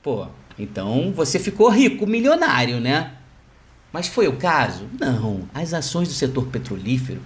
pô, 0.03 0.27
então 0.59 1.13
você 1.15 1.39
ficou 1.39 1.69
rico, 1.69 2.07
milionário, 2.07 2.81
né? 2.81 3.13
Mas 3.93 4.09
foi 4.09 4.27
o 4.27 4.39
caso? 4.39 4.87
Não. 4.99 5.43
As 5.53 5.75
ações 5.75 6.09
do 6.09 6.15
setor 6.15 6.47
petrolífero 6.47 7.21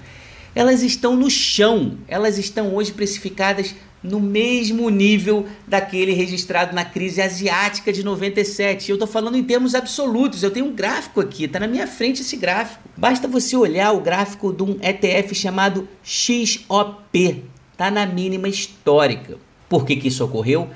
elas 0.54 0.82
estão 0.82 1.16
no 1.16 1.30
chão, 1.30 1.98
elas 2.06 2.38
estão 2.38 2.74
hoje 2.74 2.92
precificadas 2.92 3.74
no 4.02 4.18
mesmo 4.18 4.90
nível 4.90 5.46
daquele 5.66 6.12
registrado 6.12 6.74
na 6.74 6.84
crise 6.84 7.22
asiática 7.22 7.92
de 7.92 8.02
97. 8.02 8.90
Eu 8.90 8.96
estou 8.96 9.06
falando 9.06 9.36
em 9.36 9.44
termos 9.44 9.74
absolutos, 9.74 10.42
eu 10.42 10.50
tenho 10.50 10.66
um 10.66 10.74
gráfico 10.74 11.20
aqui, 11.20 11.44
está 11.44 11.60
na 11.60 11.68
minha 11.68 11.86
frente 11.86 12.22
esse 12.22 12.36
gráfico. 12.36 12.82
Basta 12.96 13.28
você 13.28 13.56
olhar 13.56 13.92
o 13.92 14.00
gráfico 14.00 14.52
de 14.52 14.62
um 14.62 14.78
ETF 14.82 15.34
chamado 15.34 15.88
XOP, 16.02 17.44
está 17.72 17.90
na 17.90 18.04
mínima 18.04 18.48
histórica. 18.48 19.38
Por 19.68 19.86
que, 19.86 19.96
que 19.96 20.08
isso 20.08 20.24
ocorreu? 20.24 20.68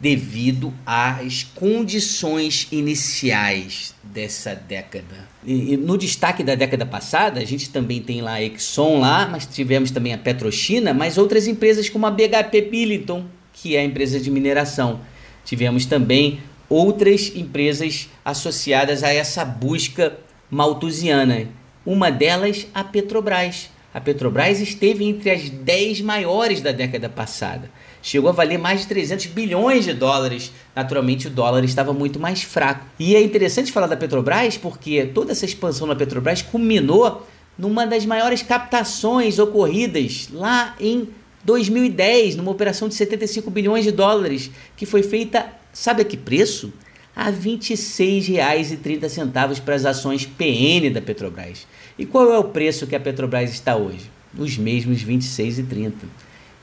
Devido 0.00 0.72
às 0.84 1.44
condições 1.44 2.68
iniciais 2.70 3.94
dessa 4.02 4.54
década. 4.54 5.28
E, 5.44 5.76
no 5.76 5.96
destaque 5.96 6.42
da 6.42 6.54
década 6.54 6.84
passada, 6.84 7.40
a 7.40 7.44
gente 7.44 7.70
também 7.70 8.02
tem 8.02 8.20
lá 8.20 8.34
a 8.34 8.42
Exxon 8.42 9.00
lá, 9.00 9.28
mas 9.28 9.46
tivemos 9.46 9.90
também 9.90 10.12
a 10.12 10.18
Petrochina, 10.18 10.92
mas 10.92 11.16
outras 11.16 11.46
empresas 11.46 11.88
como 11.88 12.06
a 12.06 12.10
BHP 12.10 12.62
Billiton, 12.70 13.24
que 13.52 13.76
é 13.76 13.80
a 13.80 13.84
empresa 13.84 14.18
de 14.18 14.30
mineração. 14.30 15.00
Tivemos 15.44 15.86
também 15.86 16.40
outras 16.68 17.32
empresas 17.34 18.08
associadas 18.24 19.02
a 19.02 19.12
essa 19.12 19.44
busca 19.44 20.18
maltusiana. 20.50 21.48
Uma 21.84 22.10
delas, 22.10 22.66
a 22.74 22.82
Petrobras. 22.82 23.70
A 23.92 24.00
Petrobras 24.00 24.60
esteve 24.60 25.04
entre 25.04 25.30
as 25.30 25.48
10 25.48 26.00
maiores 26.00 26.60
da 26.60 26.72
década 26.72 27.08
passada 27.08 27.70
chegou 28.04 28.28
a 28.28 28.34
valer 28.34 28.58
mais 28.58 28.82
de 28.82 28.88
300 28.88 29.24
bilhões 29.26 29.86
de 29.86 29.94
dólares. 29.94 30.52
Naturalmente, 30.76 31.26
o 31.26 31.30
dólar 31.30 31.64
estava 31.64 31.94
muito 31.94 32.20
mais 32.20 32.42
fraco. 32.42 32.84
E 32.98 33.16
é 33.16 33.22
interessante 33.22 33.72
falar 33.72 33.86
da 33.86 33.96
Petrobras 33.96 34.58
porque 34.58 35.06
toda 35.06 35.32
essa 35.32 35.46
expansão 35.46 35.88
da 35.88 35.96
Petrobras 35.96 36.42
culminou 36.42 37.26
numa 37.58 37.86
das 37.86 38.04
maiores 38.04 38.42
captações 38.42 39.38
ocorridas 39.38 40.28
lá 40.30 40.76
em 40.78 41.08
2010, 41.44 42.36
numa 42.36 42.50
operação 42.50 42.88
de 42.88 42.94
75 42.94 43.50
bilhões 43.50 43.84
de 43.84 43.92
dólares, 43.92 44.50
que 44.76 44.84
foi 44.84 45.02
feita, 45.02 45.46
sabe 45.72 46.02
a 46.02 46.04
que 46.04 46.18
preço? 46.18 46.74
A 47.16 47.30
R$ 47.30 47.38
26,30 47.38 49.62
para 49.62 49.76
as 49.76 49.86
ações 49.86 50.26
PN 50.26 50.90
da 50.92 51.00
Petrobras. 51.00 51.66
E 51.98 52.04
qual 52.04 52.30
é 52.32 52.38
o 52.38 52.44
preço 52.44 52.86
que 52.86 52.96
a 52.96 53.00
Petrobras 53.00 53.50
está 53.50 53.76
hoje? 53.76 54.10
Os 54.36 54.58
mesmos 54.58 55.00
R$ 55.02 55.14
26,30. 55.14 55.92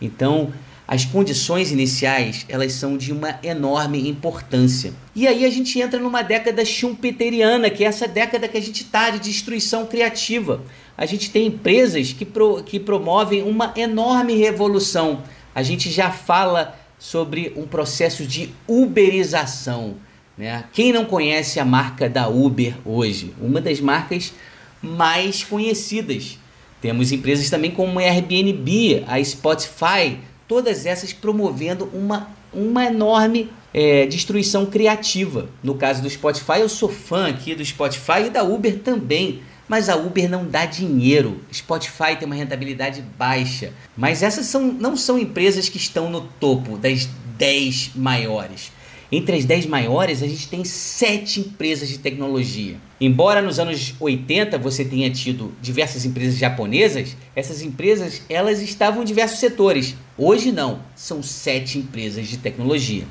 Então, 0.02 0.52
as 0.88 1.06
condições 1.06 1.72
iniciais 1.72 2.46
elas 2.50 2.74
são 2.74 2.98
de 2.98 3.12
uma 3.12 3.40
enorme 3.44 4.10
importância. 4.10 4.94
E 5.16 5.28
aí 5.28 5.46
a 5.46 5.50
gente 5.50 5.80
entra 5.80 6.00
numa 6.00 6.22
década 6.22 6.66
schumpeteriana, 6.66 7.70
que 7.70 7.84
é 7.84 7.88
essa 7.88 8.08
década 8.08 8.48
que 8.48 8.58
a 8.58 8.62
gente 8.62 8.84
está 8.84 9.10
de 9.10 9.20
destruição 9.20 9.86
criativa. 9.86 10.62
A 10.98 11.06
gente 11.06 11.32
tem 11.32 11.48
empresas 11.48 12.14
que, 12.14 12.26
pro, 12.26 12.62
que 12.64 12.80
promovem 12.80 13.42
uma 13.44 13.74
enorme 13.76 14.36
revolução. 14.36 15.24
A 15.56 15.64
gente 15.64 15.90
já 15.90 16.12
fala 16.12 16.78
sobre 17.00 17.54
um 17.56 17.66
processo 17.66 18.26
de 18.26 18.54
uberização. 18.68 19.96
Né? 20.38 20.64
Quem 20.74 20.94
não 20.94 21.06
conhece 21.06 21.60
a 21.60 21.66
marca 21.66 22.10
da 22.10 22.28
Uber 22.28 22.76
hoje? 22.86 23.34
Uma 23.42 23.60
das 23.60 23.80
marcas 23.80 24.34
mais 24.82 25.44
conhecidas. 25.44 26.38
Temos 26.82 27.12
empresas 27.12 27.50
também 27.50 27.72
como 27.72 28.00
Airbnb, 28.00 29.04
a 29.08 29.24
Spotify, 29.24 30.18
todas 30.52 30.86
essas 30.86 31.14
promovendo 31.14 31.90
uma, 31.94 32.28
uma 32.54 32.84
enorme 32.84 33.50
é, 33.74 34.06
destruição 34.06 34.66
criativa. 34.66 35.48
No 35.64 35.76
caso 35.76 36.02
do 36.02 36.10
Spotify, 36.10 36.60
eu 36.60 36.68
sou 36.68 36.90
fã 36.90 37.30
aqui 37.30 37.56
do 37.56 37.64
Spotify 37.64 38.26
e 38.26 38.30
da 38.30 38.44
Uber 38.44 38.80
também. 38.80 39.44
Mas 39.66 39.88
a 39.88 39.96
Uber 39.96 40.30
não 40.30 40.46
dá 40.46 40.66
dinheiro. 40.66 41.40
Spotify 41.54 42.18
tem 42.20 42.26
uma 42.26 42.36
rentabilidade 42.36 43.02
baixa. 43.18 43.72
Mas 43.96 44.22
essas 44.22 44.46
são, 44.48 44.62
não 44.62 44.98
são 44.98 45.18
empresas 45.18 45.70
que 45.70 45.78
estão 45.78 46.10
no 46.10 46.20
topo 46.20 46.78
das 46.78 47.08
10 47.38 47.92
maiores. 47.96 48.74
Entre 49.12 49.36
as 49.36 49.44
10 49.44 49.66
maiores, 49.66 50.24
a 50.24 50.28
gente 50.28 50.48
tem 50.48 50.64
7 50.64 51.42
empresas 51.42 51.90
de 51.90 52.00
tecnologia. 52.00 52.78
Embora 53.00 53.42
nos 53.42 53.60
anos 53.60 53.94
80 54.00 54.58
você 54.58 54.86
tenha 54.86 55.10
tido 55.10 55.54
diversas 55.62 56.06
empresas 56.06 56.38
japonesas, 56.38 57.18
essas 57.36 57.62
empresas 57.62 58.22
elas 58.30 58.62
estavam 58.62 59.02
em 59.02 59.06
diversos 59.06 59.40
setores. 59.40 59.96
Hoje 60.18 60.54
não, 60.54 60.80
são 60.96 61.22
7 61.22 61.80
empresas 61.80 62.28
de 62.28 62.38
tecnologia. 62.38 63.04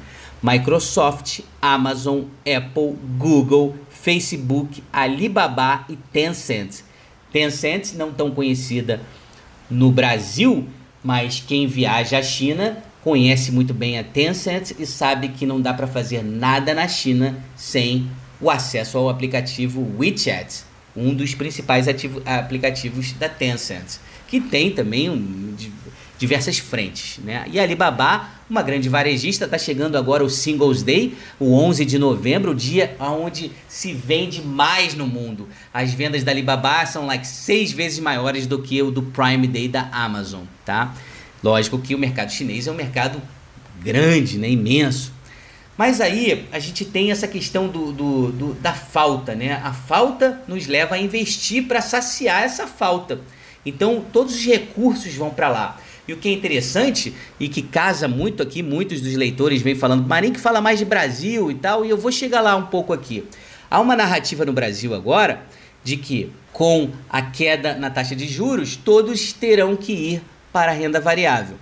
Microsoft, 0.42 1.40
Amazon, 1.60 2.22
Apple, 2.46 2.96
Google, 3.18 3.76
Facebook, 3.90 4.82
Alibaba 4.90 5.84
e 5.86 5.96
Tencent. 5.96 6.80
Tencent 7.30 7.92
não 7.92 8.10
tão 8.10 8.30
conhecida 8.30 9.02
no 9.70 9.92
Brasil, 9.92 10.66
mas 11.04 11.44
quem 11.46 11.66
viaja 11.66 12.18
à 12.18 12.22
China 12.22 12.82
conhece 13.02 13.50
muito 13.50 13.72
bem 13.72 13.98
a 13.98 14.04
Tencent 14.04 14.72
e 14.78 14.86
sabe 14.86 15.28
que 15.28 15.46
não 15.46 15.60
dá 15.60 15.72
para 15.72 15.86
fazer 15.86 16.22
nada 16.22 16.74
na 16.74 16.86
China 16.86 17.36
sem 17.56 18.08
o 18.40 18.50
acesso 18.50 18.98
ao 18.98 19.08
aplicativo 19.08 19.86
WeChat, 19.98 20.64
um 20.96 21.14
dos 21.14 21.34
principais 21.34 21.86
aplicativos 22.24 23.12
da 23.12 23.28
Tencent, 23.28 23.98
que 24.26 24.40
tem 24.40 24.70
também 24.70 25.10
um, 25.10 25.54
diversas 26.20 26.58
frentes. 26.58 27.18
Né? 27.24 27.44
E 27.50 27.58
a 27.58 27.62
Alibaba, 27.62 28.28
uma 28.48 28.62
grande 28.62 28.88
varejista, 28.88 29.46
está 29.46 29.56
chegando 29.56 29.96
agora 29.96 30.22
o 30.22 30.28
Singles 30.28 30.82
Day, 30.82 31.14
o 31.38 31.54
11 31.54 31.84
de 31.84 31.98
novembro, 31.98 32.52
o 32.52 32.54
dia 32.54 32.94
onde 33.00 33.50
se 33.66 33.92
vende 33.94 34.42
mais 34.42 34.94
no 34.94 35.06
mundo. 35.06 35.48
As 35.72 35.92
vendas 35.94 36.22
da 36.22 36.30
Alibaba 36.30 36.84
são 36.86 37.06
like 37.06 37.26
seis 37.26 37.72
vezes 37.72 37.98
maiores 37.98 38.46
do 38.46 38.60
que 38.60 38.82
o 38.82 38.90
do 38.90 39.02
Prime 39.02 39.46
Day 39.46 39.68
da 39.68 39.88
Amazon. 39.92 40.44
Tá? 40.64 40.94
Lógico 41.42 41.78
que 41.78 41.94
o 41.94 41.98
mercado 41.98 42.30
chinês 42.30 42.66
é 42.66 42.72
um 42.72 42.74
mercado 42.74 43.20
grande, 43.82 44.38
né, 44.38 44.48
imenso. 44.48 45.12
Mas 45.76 46.00
aí 46.00 46.46
a 46.52 46.58
gente 46.58 46.84
tem 46.84 47.10
essa 47.10 47.26
questão 47.26 47.66
do, 47.66 47.90
do, 47.90 48.32
do 48.32 48.54
da 48.54 48.74
falta, 48.74 49.34
né? 49.34 49.54
A 49.64 49.72
falta 49.72 50.42
nos 50.46 50.66
leva 50.66 50.96
a 50.96 50.98
investir 50.98 51.66
para 51.66 51.80
saciar 51.80 52.42
essa 52.42 52.66
falta. 52.66 53.20
Então 53.64 54.04
todos 54.12 54.34
os 54.34 54.44
recursos 54.44 55.14
vão 55.14 55.30
para 55.30 55.48
lá. 55.48 55.80
E 56.06 56.12
o 56.12 56.18
que 56.18 56.28
é 56.28 56.32
interessante 56.32 57.14
e 57.38 57.48
que 57.48 57.62
casa 57.62 58.06
muito 58.06 58.42
aqui, 58.42 58.62
muitos 58.62 59.00
dos 59.00 59.14
leitores 59.14 59.62
vêm 59.62 59.74
falando, 59.74 60.06
Marinho 60.06 60.34
que 60.34 60.40
fala 60.40 60.60
mais 60.60 60.78
de 60.78 60.84
Brasil 60.84 61.50
e 61.50 61.54
tal, 61.54 61.84
e 61.84 61.88
eu 61.88 61.96
vou 61.96 62.12
chegar 62.12 62.42
lá 62.42 62.56
um 62.56 62.66
pouco 62.66 62.92
aqui. 62.92 63.24
Há 63.70 63.80
uma 63.80 63.96
narrativa 63.96 64.44
no 64.44 64.52
Brasil 64.52 64.94
agora 64.94 65.42
de 65.82 65.96
que 65.96 66.30
com 66.52 66.90
a 67.08 67.22
queda 67.22 67.74
na 67.74 67.88
taxa 67.88 68.14
de 68.14 68.26
juros, 68.26 68.76
todos 68.76 69.32
terão 69.32 69.76
que 69.76 69.92
ir 69.92 70.22
para 70.52 70.72
a 70.72 70.74
renda 70.74 71.00
variável. 71.00 71.56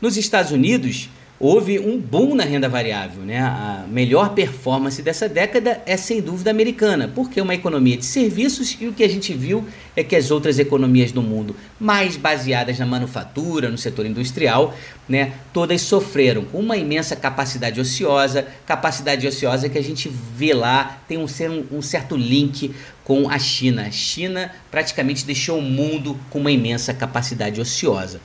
Nos 0.00 0.16
Estados 0.16 0.50
Unidos, 0.50 1.08
houve 1.42 1.80
um 1.80 1.98
boom 1.98 2.36
na 2.36 2.44
renda 2.44 2.68
variável. 2.68 3.24
Né? 3.24 3.40
A 3.40 3.84
melhor 3.88 4.30
performance 4.32 5.02
dessa 5.02 5.28
década 5.28 5.82
é 5.84 5.96
sem 5.96 6.20
dúvida 6.22 6.52
americana, 6.52 7.10
porque 7.12 7.40
é 7.40 7.42
uma 7.42 7.54
economia 7.54 7.96
de 7.96 8.04
serviços 8.04 8.78
e 8.80 8.86
o 8.86 8.92
que 8.92 9.02
a 9.02 9.08
gente 9.08 9.34
viu 9.34 9.66
é 9.96 10.04
que 10.04 10.14
as 10.14 10.30
outras 10.30 10.60
economias 10.60 11.10
do 11.10 11.20
mundo, 11.20 11.56
mais 11.80 12.16
baseadas 12.16 12.78
na 12.78 12.86
manufatura, 12.86 13.68
no 13.68 13.76
setor 13.76 14.06
industrial, 14.06 14.72
né, 15.08 15.32
todas 15.52 15.82
sofreram 15.82 16.44
com 16.44 16.60
uma 16.60 16.76
imensa 16.76 17.16
capacidade 17.16 17.80
ociosa, 17.80 18.46
capacidade 18.64 19.26
ociosa 19.26 19.68
que 19.68 19.76
a 19.76 19.82
gente 19.82 20.08
vê 20.36 20.54
lá, 20.54 21.02
tem 21.08 21.18
um, 21.18 21.26
um 21.72 21.82
certo 21.82 22.16
link 22.16 22.72
com 23.02 23.28
a 23.28 23.38
China. 23.40 23.82
A 23.82 23.90
China 23.90 24.52
praticamente 24.70 25.26
deixou 25.26 25.58
o 25.58 25.62
mundo 25.62 26.16
com 26.30 26.38
uma 26.38 26.52
imensa 26.52 26.94
capacidade 26.94 27.60
ociosa. 27.60 28.20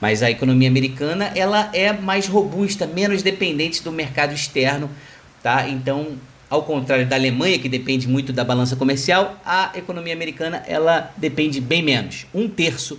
Mas 0.00 0.22
a 0.22 0.30
economia 0.30 0.68
americana 0.68 1.30
ela 1.34 1.70
é 1.72 1.92
mais 1.92 2.26
robusta, 2.26 2.86
menos 2.86 3.22
dependente 3.22 3.82
do 3.82 3.92
mercado 3.92 4.34
externo, 4.34 4.90
tá? 5.42 5.68
Então, 5.68 6.16
ao 6.48 6.62
contrário 6.62 7.06
da 7.06 7.16
Alemanha 7.16 7.58
que 7.58 7.68
depende 7.68 8.08
muito 8.08 8.32
da 8.32 8.42
balança 8.42 8.76
comercial, 8.76 9.40
a 9.44 9.72
economia 9.74 10.14
americana 10.14 10.62
ela 10.66 11.12
depende 11.16 11.60
bem 11.60 11.82
menos, 11.82 12.26
um 12.34 12.48
terço 12.48 12.98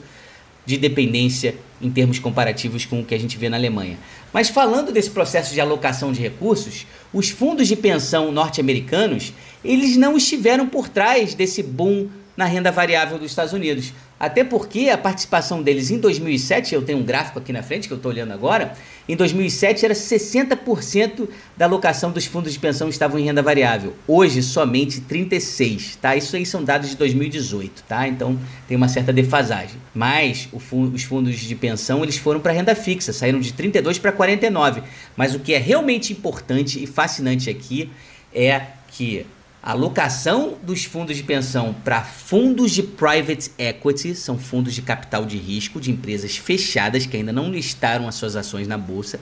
de 0.66 0.78
dependência 0.78 1.56
em 1.82 1.90
termos 1.90 2.20
comparativos 2.20 2.86
com 2.86 3.02
o 3.02 3.06
que 3.06 3.16
a 3.16 3.20
gente 3.20 3.38
vê 3.38 3.50
na 3.50 3.58
Alemanha. 3.58 3.98
Mas 4.32 4.50
falando 4.50 4.92
desse 4.92 5.10
processo 5.10 5.54
de 5.54 5.60
alocação 5.60 6.14
de 6.14 6.22
recursos, 6.22 6.86
os 7.12 7.30
fundos 7.30 7.68
de 7.68 7.76
pensão 7.76 8.32
norte-americanos 8.32 9.34
eles 9.64 9.98
não 9.98 10.16
estiveram 10.16 10.68
por 10.68 10.88
trás 10.88 11.34
desse 11.34 11.62
boom 11.62 12.08
na 12.42 12.48
renda 12.48 12.72
variável 12.72 13.20
dos 13.20 13.30
Estados 13.30 13.54
Unidos. 13.54 13.94
Até 14.20 14.44
porque 14.44 14.90
a 14.90 14.98
participação 14.98 15.62
deles 15.62 15.92
em 15.92 16.00
2007, 16.00 16.74
eu 16.74 16.82
tenho 16.82 16.98
um 16.98 17.04
gráfico 17.04 17.38
aqui 17.38 17.54
na 17.54 17.62
frente 17.62 17.88
que 17.88 17.94
eu 17.94 17.98
estou 17.98 18.12
olhando 18.12 18.34
agora, 18.34 18.74
em 19.08 19.16
2007 19.16 19.86
era 19.86 19.94
60% 19.94 21.28
da 21.56 21.66
alocação 21.66 22.12
dos 22.12 22.26
fundos 22.26 22.52
de 22.52 22.58
pensão 22.58 22.90
estavam 22.90 23.20
em 23.20 23.26
renda 23.26 23.44
variável. 23.44 23.94
Hoje 24.08 24.42
somente 24.42 25.02
36, 25.02 25.98
tá? 25.98 26.16
Isso 26.16 26.36
aí 26.36 26.44
são 26.44 26.64
dados 26.64 26.90
de 26.90 26.98
2018, 26.98 27.84
tá? 27.88 28.08
Então 28.08 28.40
tem 28.68 28.76
uma 28.76 28.88
certa 28.88 29.14
defasagem. 29.14 29.76
Mas 29.94 30.50
fundo, 30.60 30.96
os 30.96 31.04
fundos 31.04 31.38
de 31.38 31.56
pensão 31.56 32.02
eles 32.02 32.18
foram 32.18 32.40
para 32.40 32.54
renda 32.54 32.74
fixa, 32.74 33.14
saíram 33.14 33.40
de 33.40 33.54
32 33.54 34.00
para 34.00 34.12
49. 34.12 34.82
Mas 35.16 35.36
o 35.36 35.40
que 35.40 35.54
é 35.54 35.60
realmente 35.60 36.12
importante 36.12 36.84
e 36.84 36.88
fascinante 36.88 37.52
aqui 37.52 37.92
é 38.34 38.62
que 38.88 39.28
alocação 39.62 40.58
dos 40.64 40.86
fundos 40.86 41.16
de 41.16 41.24
pensão 41.24 41.76
para 41.84 42.04
fundos 42.04 42.72
de 42.72 42.82
private 42.82 43.52
equity, 43.58 44.16
são 44.16 44.38
fundos 44.38 44.74
de 44.74 44.82
capital 44.82 45.24
de 45.26 45.38
risco 45.38 45.80
de 45.80 45.92
empresas 45.92 46.36
fechadas 46.36 47.06
que 47.06 47.18
ainda 47.18 47.32
não 47.32 47.52
listaram 47.52 48.08
as 48.08 48.16
suas 48.16 48.36
ações 48.36 48.68
na 48.68 48.78
bolsa. 48.78 49.20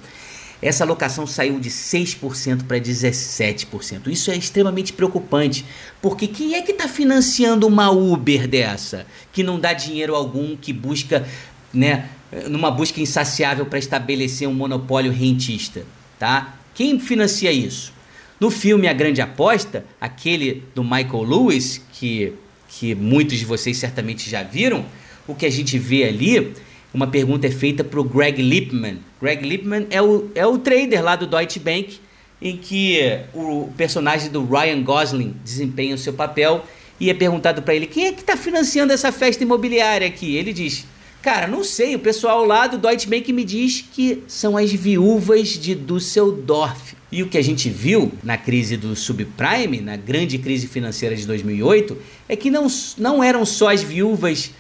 Essa 0.62 0.84
alocação 0.84 1.26
saiu 1.26 1.60
de 1.60 1.70
6% 1.70 2.64
para 2.64 2.80
17%. 2.80 4.08
Isso 4.08 4.30
é 4.30 4.36
extremamente 4.36 4.92
preocupante, 4.92 5.66
porque 6.02 6.28
quem 6.28 6.56
é 6.56 6.62
que 6.62 6.72
está 6.72 6.88
financiando 6.88 7.66
uma 7.66 7.90
Uber 7.90 8.48
dessa, 8.48 9.06
que 9.32 9.42
não 9.42 9.60
dá 9.60 9.72
dinheiro 9.72 10.16
algum, 10.16 10.58
que 10.58 10.74
busca, 10.74 11.26
né, 11.74 12.10
numa 12.50 12.70
busca 12.70 13.00
insaciável 13.00 13.66
para 13.66 13.80
estabelecer 13.80 14.48
um 14.48 14.54
monopólio 14.54 15.12
rentista, 15.12 15.86
tá? 16.18 16.56
Quem 16.76 17.00
financia 17.00 17.52
isso? 17.52 17.94
No 18.40 18.50
filme 18.50 18.88
A 18.88 18.94
Grande 18.94 19.22
Aposta, 19.22 19.86
aquele 20.00 20.64
do 20.74 20.82
Michael 20.82 21.24
Lewis, 21.24 21.82
que, 21.92 22.34
que 22.70 22.96
muitos 22.96 23.38
de 23.38 23.44
vocês 23.44 23.78
certamente 23.78 24.30
já 24.30 24.44
viram, 24.44 24.86
o 25.28 25.36
que 25.36 25.46
a 25.46 25.50
gente 25.50 25.78
vê 25.78 26.06
ali, 26.06 26.54
uma 26.94 27.06
pergunta 27.06 27.48
é 27.48 27.52
feita 27.52 27.84
para 27.84 28.00
o 28.00 28.04
Greg 28.04 28.42
Lipman. 28.42 29.00
Greg 29.22 29.46
Lipman 29.46 29.88
é 29.90 30.02
o, 30.02 30.30
é 30.34 30.48
o 30.48 30.58
trader 30.58 31.04
lá 31.04 31.18
do 31.18 31.28
Deutsche 31.28 31.60
Bank, 31.60 32.00
em 32.42 32.56
que 32.56 33.00
o 33.34 33.70
personagem 33.76 34.32
do 34.32 34.46
Ryan 34.46 34.82
Gosling 34.84 35.36
desempenha 35.44 35.94
o 35.94 35.98
seu 35.98 36.14
papel 36.14 36.64
e 36.98 37.10
é 37.10 37.14
perguntado 37.14 37.62
para 37.62 37.76
ele 37.76 37.86
quem 37.86 38.06
é 38.06 38.14
que 38.14 38.22
está 38.22 38.38
financiando 38.38 38.94
essa 38.94 39.12
festa 39.12 39.44
imobiliária 39.44 40.08
aqui. 40.08 40.38
Ele 40.38 40.54
diz: 40.54 40.86
Cara, 41.22 41.46
não 41.46 41.64
sei, 41.64 41.96
o 41.96 42.00
pessoal 42.00 42.46
lá 42.46 42.68
do 42.68 42.78
Deutsche 42.78 43.10
Bank 43.10 43.32
me 43.34 43.44
diz 43.44 43.84
que 43.94 44.24
são 44.28 44.56
as 44.56 44.72
viúvas 44.72 45.50
de 45.50 45.76
Düsseldorf. 45.76 46.99
E 47.12 47.24
o 47.24 47.28
que 47.28 47.38
a 47.38 47.42
gente 47.42 47.70
viu 47.70 48.12
na 48.24 48.38
crise 48.38 48.78
do 48.78 48.96
subprime, 48.96 49.82
na 49.82 49.96
grande 49.96 50.38
crise 50.38 50.68
financeira 50.68 51.16
de 51.16 51.26
2008, 51.26 51.98
é 52.28 52.36
que 52.36 52.52
não, 52.52 52.68
não 52.98 53.24
eram 53.24 53.46
só 53.46 53.72
as 53.72 53.82
viúvas 53.82 54.52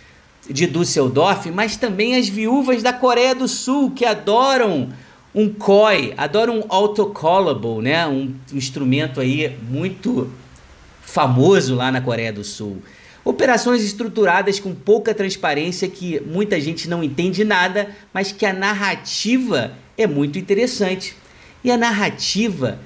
de 0.50 0.66
Düsseldorf, 0.66 1.52
mas 1.52 1.78
também 1.78 2.16
as 2.16 2.28
viúvas 2.28 2.82
da 2.82 2.92
Coreia 2.92 3.36
do 3.36 3.48
Sul 3.48 3.92
que 3.92 4.04
adoram 4.04 4.90
um 5.34 5.48
koi, 5.48 6.14
adoram 6.18 6.60
um 6.60 6.64
autocallable, 6.70 7.84
né? 7.84 8.08
Um, 8.08 8.34
um 8.52 8.58
instrumento 8.58 9.22
aí 9.22 9.56
muito 9.70 10.32
famoso 11.02 11.76
lá 11.76 11.92
na 11.92 12.02
Coreia 12.02 12.34
do 12.34 12.44
Sul. 12.44 12.82
Operações 13.24 13.84
estruturadas 13.84 14.60
com 14.60 14.74
pouca 14.74 15.14
transparência 15.14 15.88
que 15.88 16.20
muita 16.22 16.60
gente 16.60 16.90
não 16.90 17.04
entende 17.04 17.44
nada, 17.44 17.90
mas 18.12 18.32
que 18.32 18.46
a 18.46 18.54
narrativa 18.54 19.74
é 19.96 20.08
muito 20.08 20.40
interessante. 20.40 21.16
E 21.64 21.72
a 21.72 21.78
narrativa 21.78 22.80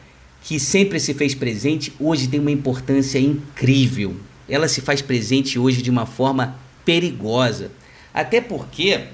que 0.43 0.59
sempre 0.59 0.99
se 0.99 1.13
fez 1.13 1.33
presente 1.33 1.93
hoje 1.99 2.27
tem 2.27 2.39
uma 2.39 2.51
importância 2.51 3.17
incrível. 3.17 4.15
Ela 4.47 4.67
se 4.67 4.81
faz 4.81 5.01
presente 5.01 5.57
hoje 5.57 5.81
de 5.81 5.89
uma 5.89 6.05
forma 6.05 6.57
perigosa. 6.83 7.71
Até 8.13 8.41
porque, 8.41 9.05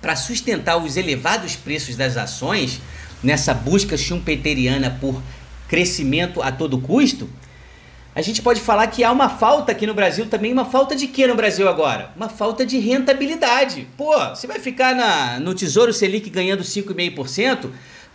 para 0.00 0.14
sustentar 0.14 0.76
os 0.76 0.96
elevados 0.96 1.56
preços 1.56 1.96
das 1.96 2.16
ações, 2.16 2.80
nessa 3.22 3.54
busca 3.54 3.96
schumpeteriana 3.96 4.90
por 5.00 5.22
crescimento 5.68 6.42
a 6.42 6.52
todo 6.52 6.78
custo, 6.78 7.28
a 8.14 8.20
gente 8.20 8.42
pode 8.42 8.60
falar 8.60 8.86
que 8.88 9.02
há 9.02 9.10
uma 9.10 9.30
falta 9.30 9.72
aqui 9.72 9.86
no 9.86 9.94
Brasil 9.94 10.26
também, 10.26 10.52
uma 10.52 10.66
falta 10.66 10.94
de 10.94 11.06
quê 11.06 11.26
no 11.26 11.34
Brasil 11.34 11.66
agora? 11.66 12.12
Uma 12.14 12.28
falta 12.28 12.66
de 12.66 12.78
rentabilidade. 12.78 13.88
Pô, 13.96 14.14
você 14.28 14.46
vai 14.46 14.58
ficar 14.58 14.94
na, 14.94 15.40
no 15.40 15.54
Tesouro 15.54 15.94
Selic 15.94 16.28
ganhando 16.28 16.62
5,5%? 16.62 17.70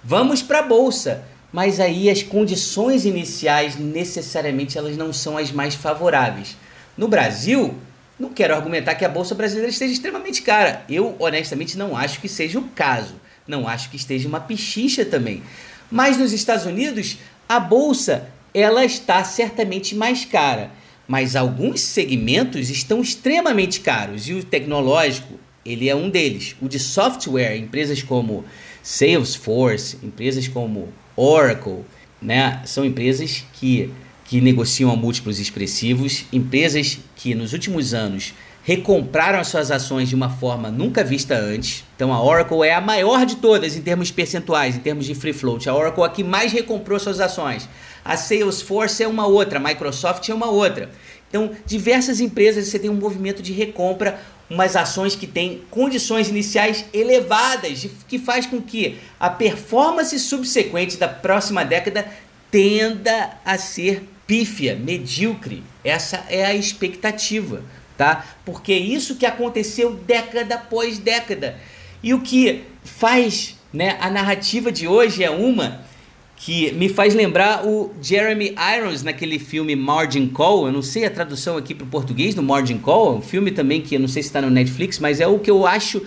Vamos 0.07 0.41
para 0.41 0.59
a 0.59 0.63
bolsa. 0.63 1.25
Mas 1.51 1.81
aí 1.81 2.09
as 2.09 2.23
condições 2.23 3.03
iniciais 3.03 3.75
necessariamente 3.75 4.77
elas 4.77 4.95
não 4.95 5.11
são 5.11 5.37
as 5.37 5.51
mais 5.51 5.75
favoráveis. 5.75 6.55
No 6.97 7.09
Brasil, 7.09 7.75
não 8.17 8.29
quero 8.29 8.55
argumentar 8.55 8.95
que 8.95 9.03
a 9.03 9.09
bolsa 9.09 9.35
brasileira 9.35 9.69
esteja 9.69 9.91
extremamente 9.91 10.41
cara. 10.41 10.85
Eu 10.89 11.13
honestamente 11.19 11.77
não 11.77 11.95
acho 11.95 12.21
que 12.21 12.29
seja 12.29 12.57
o 12.57 12.69
caso. 12.69 13.15
Não 13.45 13.67
acho 13.67 13.89
que 13.89 13.97
esteja 13.97 14.29
uma 14.29 14.39
pichincha 14.39 15.03
também. 15.03 15.43
Mas 15.91 16.17
nos 16.17 16.31
Estados 16.31 16.65
Unidos 16.65 17.17
a 17.49 17.59
bolsa 17.59 18.29
ela 18.53 18.85
está 18.85 19.21
certamente 19.25 19.93
mais 19.93 20.23
cara, 20.23 20.71
mas 21.05 21.35
alguns 21.35 21.81
segmentos 21.81 22.69
estão 22.69 23.01
extremamente 23.01 23.81
caros 23.81 24.29
e 24.29 24.33
o 24.33 24.43
tecnológico 24.43 25.33
ele 25.65 25.89
é 25.89 25.95
um 25.95 26.09
deles. 26.09 26.55
O 26.61 26.69
de 26.69 26.79
software, 26.79 27.57
empresas 27.57 28.01
como 28.01 28.45
Salesforce, 28.87 29.97
empresas 30.01 30.47
como 30.47 30.87
Oracle, 31.13 31.83
né, 32.21 32.61
são 32.63 32.85
empresas 32.85 33.43
que, 33.51 33.91
que 34.23 34.39
negociam 34.39 34.89
a 34.89 34.95
múltiplos 34.95 35.39
expressivos, 35.41 36.23
empresas 36.31 36.97
que 37.17 37.35
nos 37.35 37.51
últimos 37.51 37.93
anos 37.93 38.33
recompraram 38.63 39.39
as 39.39 39.49
suas 39.49 39.71
ações 39.71 40.07
de 40.07 40.15
uma 40.15 40.29
forma 40.29 40.71
nunca 40.71 41.03
vista 41.03 41.37
antes. 41.37 41.83
Então 41.97 42.13
a 42.13 42.23
Oracle 42.23 42.63
é 42.63 42.73
a 42.73 42.79
maior 42.79 43.25
de 43.25 43.35
todas 43.35 43.75
em 43.75 43.81
termos 43.81 44.09
percentuais, 44.09 44.77
em 44.77 44.79
termos 44.79 45.05
de 45.05 45.13
free 45.13 45.33
float. 45.33 45.67
A 45.67 45.75
Oracle 45.75 46.03
é 46.03 46.05
a 46.05 46.09
que 46.09 46.23
mais 46.23 46.53
recomprou 46.53 46.97
suas 46.97 47.19
ações. 47.19 47.67
A 48.05 48.15
Salesforce 48.15 49.03
é 49.03 49.07
uma 49.07 49.27
outra, 49.27 49.59
a 49.59 49.61
Microsoft 49.61 50.29
é 50.29 50.33
uma 50.33 50.49
outra. 50.49 50.89
Então, 51.27 51.51
diversas 51.65 52.21
empresas 52.21 52.67
você 52.67 52.79
tem 52.79 52.89
um 52.89 52.95
movimento 52.95 53.41
de 53.41 53.51
recompra, 53.51 54.17
umas 54.49 54.75
ações 54.75 55.15
que 55.15 55.27
têm 55.27 55.61
condições 55.69 56.29
iniciais 56.29 56.85
elevadas, 56.93 57.87
que 58.07 58.17
faz 58.17 58.45
com 58.45 58.61
que 58.61 58.97
a 59.19 59.29
performance 59.29 60.17
subsequente 60.19 60.97
da 60.97 61.07
próxima 61.07 61.65
década 61.65 62.07
tenda 62.49 63.31
a 63.43 63.57
ser 63.57 64.07
pífia, 64.25 64.75
medíocre. 64.75 65.63
Essa 65.83 66.25
é 66.29 66.45
a 66.45 66.53
expectativa 66.53 67.63
tá? 67.97 68.25
Porque 68.45 68.71
é 68.71 68.77
isso 68.77 69.15
que 69.15 69.25
aconteceu 69.25 69.95
década 69.95 70.55
após 70.55 70.99
década. 70.99 71.57
E 72.01 72.13
o 72.13 72.21
que 72.21 72.63
faz, 72.83 73.57
né, 73.73 73.97
a 73.99 74.09
narrativa 74.09 74.71
de 74.71 74.87
hoje 74.87 75.23
é 75.23 75.31
uma 75.31 75.81
que 76.37 76.71
me 76.73 76.87
faz 76.87 77.15
lembrar 77.15 77.65
o 77.65 77.91
Jeremy 78.01 78.55
Irons 78.77 79.03
naquele 79.03 79.39
filme 79.39 79.75
Margin 79.75 80.27
Call. 80.27 80.67
Eu 80.67 80.71
não 80.71 80.83
sei 80.83 81.05
a 81.05 81.09
tradução 81.09 81.57
aqui 81.57 81.73
para 81.73 81.85
o 81.85 81.89
português 81.89 82.35
do 82.35 82.43
Margin 82.43 82.77
Call, 82.77 83.17
um 83.17 83.21
filme 83.21 83.51
também 83.51 83.81
que 83.81 83.95
eu 83.95 83.99
não 83.99 84.07
sei 84.07 84.21
se 84.21 84.29
está 84.29 84.39
no 84.39 84.49
Netflix, 84.49 84.99
mas 84.99 85.19
é 85.19 85.27
o 85.27 85.39
que 85.39 85.49
eu 85.49 85.65
acho 85.65 86.01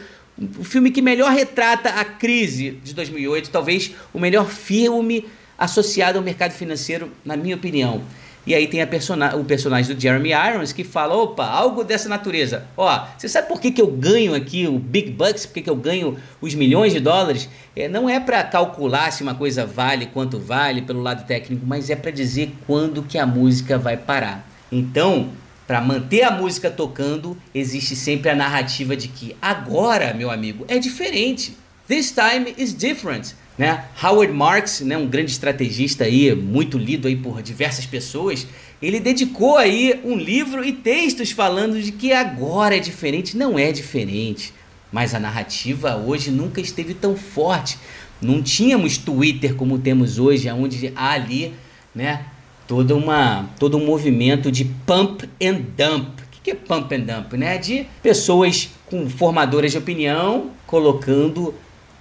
o 0.58 0.64
filme 0.64 0.90
que 0.90 1.02
melhor 1.02 1.32
retrata 1.32 1.90
a 1.90 2.04
crise 2.04 2.78
de 2.82 2.94
2008, 2.94 3.50
talvez 3.50 3.92
o 4.14 4.18
melhor 4.18 4.48
filme 4.48 5.26
associado 5.58 6.16
ao 6.16 6.24
mercado 6.24 6.52
financeiro, 6.52 7.10
na 7.22 7.36
minha 7.36 7.56
opinião. 7.56 8.00
E 8.46 8.54
aí 8.54 8.66
tem 8.66 8.84
persona 8.86 9.36
o 9.36 9.44
personagem 9.44 9.94
do 9.94 10.00
Jeremy 10.00 10.30
Irons 10.30 10.72
que 10.72 10.82
fala: 10.82 11.14
opa, 11.14 11.46
algo 11.46 11.84
dessa 11.84 12.08
natureza. 12.08 12.64
Ó, 12.76 13.06
você 13.16 13.28
sabe 13.28 13.48
por 13.48 13.60
que, 13.60 13.70
que 13.70 13.80
eu 13.80 13.86
ganho 13.86 14.34
aqui 14.34 14.66
o 14.66 14.78
Big 14.78 15.10
Bucks? 15.10 15.46
Por 15.46 15.54
que, 15.54 15.62
que 15.62 15.70
eu 15.70 15.76
ganho 15.76 16.16
os 16.40 16.54
milhões 16.54 16.92
de 16.92 17.00
dólares? 17.00 17.48
É, 17.76 17.88
não 17.88 18.08
é 18.08 18.18
para 18.18 18.42
calcular 18.42 19.10
se 19.10 19.22
uma 19.22 19.34
coisa 19.34 19.66
vale, 19.66 20.06
quanto 20.06 20.38
vale 20.38 20.82
pelo 20.82 21.02
lado 21.02 21.26
técnico, 21.26 21.64
mas 21.66 21.90
é 21.90 21.96
para 21.96 22.10
dizer 22.10 22.52
quando 22.66 23.02
que 23.02 23.18
a 23.18 23.26
música 23.26 23.78
vai 23.78 23.96
parar. 23.96 24.48
Então, 24.72 25.30
para 25.66 25.80
manter 25.80 26.22
a 26.22 26.30
música 26.30 26.70
tocando, 26.70 27.36
existe 27.54 27.94
sempre 27.94 28.30
a 28.30 28.34
narrativa 28.34 28.96
de 28.96 29.08
que 29.08 29.36
agora, 29.40 30.12
meu 30.14 30.30
amigo, 30.30 30.64
é 30.66 30.78
diferente. 30.78 31.56
This 31.86 32.12
time 32.12 32.54
is 32.56 32.72
different. 32.72 33.34
Né? 33.58 33.84
Howard 34.02 34.32
Marks, 34.32 34.80
né, 34.80 34.96
um 34.96 35.06
grande 35.06 35.30
estrategista 35.32 36.04
aí, 36.04 36.34
muito 36.34 36.78
lido 36.78 37.06
aí 37.06 37.16
por 37.16 37.42
diversas 37.42 37.84
pessoas, 37.84 38.46
ele 38.80 38.98
dedicou 38.98 39.58
aí 39.58 40.00
um 40.02 40.16
livro 40.16 40.64
e 40.64 40.72
textos 40.72 41.30
falando 41.30 41.80
de 41.80 41.92
que 41.92 42.12
agora 42.12 42.76
é 42.76 42.80
diferente, 42.80 43.36
não 43.36 43.58
é 43.58 43.70
diferente, 43.70 44.54
mas 44.90 45.14
a 45.14 45.20
narrativa 45.20 45.96
hoje 45.96 46.30
nunca 46.30 46.60
esteve 46.60 46.94
tão 46.94 47.14
forte. 47.16 47.78
Não 48.20 48.42
tínhamos 48.42 48.96
Twitter 48.96 49.54
como 49.54 49.78
temos 49.78 50.18
hoje, 50.18 50.50
onde 50.50 50.92
há 50.96 51.12
ali, 51.12 51.52
né, 51.94 52.24
toda 52.70 52.94
uma 52.94 53.50
todo 53.58 53.76
um 53.76 53.84
movimento 53.84 54.50
de 54.52 54.64
pump 54.64 55.28
and 55.42 55.62
dump. 55.76 56.20
O 56.22 56.42
que 56.42 56.52
é 56.52 56.54
pump 56.54 56.94
and 56.94 57.00
dump, 57.00 57.34
né? 57.34 57.58
De 57.58 57.84
pessoas 58.02 58.70
com 58.86 59.10
formadoras 59.10 59.72
de 59.72 59.78
opinião 59.78 60.52
colocando 60.66 61.52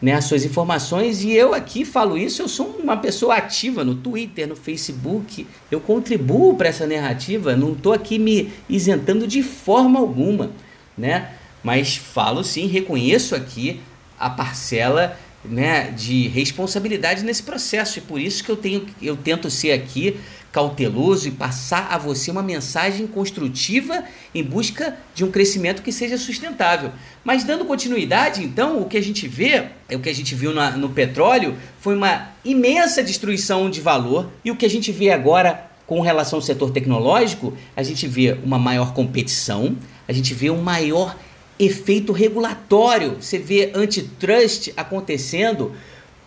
né, 0.01 0.13
as 0.13 0.25
suas 0.25 0.45
informações 0.45 1.23
e 1.23 1.31
eu 1.31 1.53
aqui 1.53 1.83
falo 1.83 2.17
isso, 2.17 2.41
eu 2.41 2.47
sou 2.47 2.67
uma 2.81 2.95
pessoa 2.95 3.35
ativa 3.35 3.83
no 3.83 3.95
Twitter, 3.95 4.47
no 4.47 4.55
Facebook, 4.55 5.45
eu 5.69 5.79
contribuo 5.81 6.55
para 6.55 6.69
essa 6.69 6.87
narrativa, 6.87 7.55
não 7.55 7.73
estou 7.73 7.91
aqui 7.91 8.17
me 8.17 8.51
isentando 8.69 9.27
de 9.27 9.43
forma 9.43 9.99
alguma, 9.99 10.51
né? 10.97 11.31
Mas 11.61 11.97
falo 11.97 12.43
sim, 12.43 12.67
reconheço 12.67 13.35
aqui 13.35 13.81
a 14.17 14.29
parcela 14.29 15.17
né, 15.43 15.91
de 15.91 16.27
responsabilidade 16.27 17.23
nesse 17.23 17.43
processo 17.43 17.99
e 17.99 18.01
por 18.01 18.19
isso 18.19 18.43
que 18.43 18.49
eu 18.49 18.57
tenho 18.57 18.85
eu 19.01 19.15
tento 19.15 19.49
ser 19.49 19.71
aqui 19.71 20.19
cauteloso 20.51 21.27
e 21.27 21.31
passar 21.31 21.89
a 21.91 21.97
você 21.97 22.31
uma 22.31 22.41
mensagem 22.41 23.05
construtiva 23.05 24.03
em 24.33 24.43
busca 24.43 24.97
de 25.13 25.23
um 25.23 25.31
crescimento 25.31 25.81
que 25.81 25.91
seja 25.91 26.17
sustentável. 26.17 26.91
Mas 27.23 27.43
dando 27.43 27.65
continuidade, 27.65 28.43
então, 28.43 28.81
o 28.81 28.85
que 28.85 28.97
a 28.97 29.03
gente 29.03 29.27
vê, 29.27 29.67
é 29.87 29.95
o 29.95 29.99
que 29.99 30.09
a 30.09 30.15
gente 30.15 30.33
viu 30.33 30.53
na, 30.53 30.71
no 30.71 30.89
petróleo, 30.89 31.55
foi 31.79 31.95
uma 31.95 32.29
imensa 32.43 33.03
destruição 33.03 33.69
de 33.69 33.81
valor, 33.81 34.29
e 34.43 34.49
o 34.49 34.55
que 34.55 34.65
a 34.65 34.69
gente 34.69 34.91
vê 34.91 35.11
agora 35.11 35.69
com 35.85 36.01
relação 36.01 36.37
ao 36.37 36.43
setor 36.43 36.69
tecnológico, 36.69 37.55
a 37.75 37.81
gente 37.81 38.07
vê 38.07 38.37
uma 38.43 38.59
maior 38.59 38.93
competição, 38.93 39.75
a 40.07 40.13
gente 40.13 40.35
vê 40.35 40.49
um 40.51 40.61
maior 40.61 41.15
efeito 41.57 42.13
regulatório, 42.13 43.17
você 43.19 43.37
vê 43.37 43.71
antitrust 43.73 44.71
acontecendo, 44.77 45.73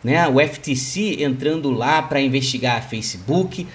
né? 0.03 0.27
o 0.29 0.41
FTC 0.41 1.23
entrando 1.23 1.71
lá 1.71 2.03
para 2.03 2.21
investigar 2.21 2.79
a 2.79 2.83
Facebook, 2.83 3.67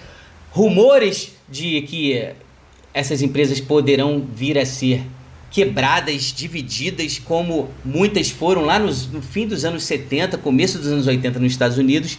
rumores 0.57 1.33
de 1.47 1.83
que 1.83 2.29
essas 2.91 3.21
empresas 3.21 3.61
poderão 3.61 4.25
vir 4.33 4.57
a 4.57 4.65
ser 4.65 5.03
quebradas, 5.51 6.33
divididas, 6.35 7.19
como 7.19 7.69
muitas 7.85 8.31
foram 8.31 8.65
lá 8.65 8.79
nos, 8.79 9.07
no 9.07 9.21
fim 9.21 9.47
dos 9.47 9.63
anos 9.63 9.83
70, 9.83 10.35
começo 10.39 10.79
dos 10.79 10.87
anos 10.87 11.05
80 11.05 11.39
nos 11.39 11.51
Estados 11.51 11.77
Unidos. 11.77 12.17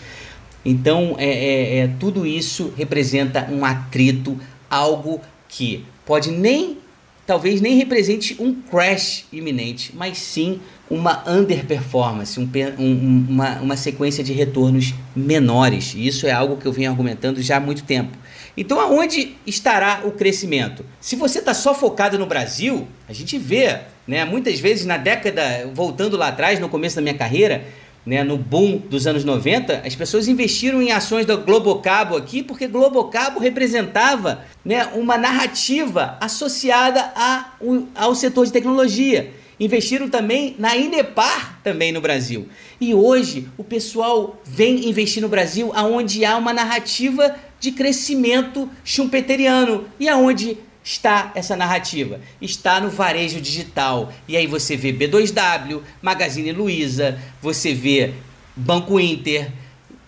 Então, 0.64 1.16
é, 1.18 1.26
é, 1.26 1.78
é, 1.78 1.90
tudo 1.98 2.24
isso 2.24 2.72
representa 2.76 3.48
um 3.50 3.64
atrito, 3.64 4.38
algo 4.70 5.20
que 5.48 5.84
pode 6.06 6.30
nem, 6.30 6.78
talvez 7.26 7.60
nem 7.60 7.76
represente 7.76 8.36
um 8.38 8.54
crash 8.54 9.24
iminente, 9.32 9.92
mas 9.96 10.16
sim 10.16 10.60
uma 10.88 11.28
underperformance, 11.28 12.38
um, 12.38 12.48
um, 12.78 13.26
uma, 13.28 13.58
uma 13.60 13.76
sequência 13.76 14.22
de 14.22 14.32
retornos 14.32 14.94
menores. 15.14 15.92
E 15.94 16.06
isso 16.06 16.26
é 16.26 16.30
algo 16.30 16.56
que 16.56 16.66
eu 16.66 16.72
venho 16.72 16.90
argumentando 16.90 17.42
já 17.42 17.56
há 17.56 17.60
muito 17.60 17.82
tempo. 17.82 18.16
Então, 18.60 18.80
aonde 18.80 19.36
estará 19.46 20.00
o 20.04 20.10
crescimento? 20.10 20.84
Se 21.00 21.14
você 21.14 21.38
está 21.38 21.54
só 21.54 21.72
focado 21.72 22.18
no 22.18 22.26
Brasil, 22.26 22.88
a 23.08 23.12
gente 23.12 23.38
vê, 23.38 23.82
né, 24.04 24.24
muitas 24.24 24.58
vezes 24.58 24.84
na 24.84 24.96
década, 24.96 25.70
voltando 25.72 26.16
lá 26.16 26.26
atrás, 26.26 26.58
no 26.58 26.68
começo 26.68 26.96
da 26.96 27.02
minha 27.02 27.14
carreira, 27.14 27.64
né, 28.04 28.24
no 28.24 28.36
boom 28.36 28.78
dos 28.78 29.06
anos 29.06 29.22
90, 29.22 29.82
as 29.86 29.94
pessoas 29.94 30.26
investiram 30.26 30.82
em 30.82 30.90
ações 30.90 31.24
da 31.24 31.36
Globocabo 31.36 32.16
aqui, 32.16 32.42
porque 32.42 32.66
Globocabo 32.66 33.38
representava 33.38 34.44
né, 34.64 34.88
uma 34.92 35.16
narrativa 35.16 36.18
associada 36.20 37.12
a, 37.14 37.52
ao 37.94 38.12
setor 38.12 38.44
de 38.44 38.50
tecnologia. 38.52 39.30
Investiram 39.60 40.08
também 40.08 40.56
na 40.58 40.76
Inepar 40.76 41.60
também 41.62 41.92
no 41.92 42.00
Brasil. 42.00 42.48
E 42.80 42.94
hoje 42.94 43.48
o 43.56 43.64
pessoal 43.64 44.40
vem 44.44 44.88
investir 44.88 45.20
no 45.20 45.28
Brasil 45.28 45.72
aonde 45.74 46.24
há 46.24 46.36
uma 46.36 46.52
narrativa 46.52 47.34
de 47.60 47.72
crescimento 47.72 48.68
schumpeteriano. 48.84 49.86
E 49.98 50.08
aonde 50.08 50.58
está 50.82 51.32
essa 51.34 51.56
narrativa? 51.56 52.20
Está 52.40 52.80
no 52.80 52.90
varejo 52.90 53.40
digital. 53.40 54.12
E 54.26 54.36
aí 54.36 54.46
você 54.46 54.76
vê 54.76 54.92
B2W, 54.92 55.82
Magazine 56.00 56.52
Luiza, 56.52 57.18
você 57.40 57.74
vê 57.74 58.14
Banco 58.56 58.98
Inter, 58.98 59.50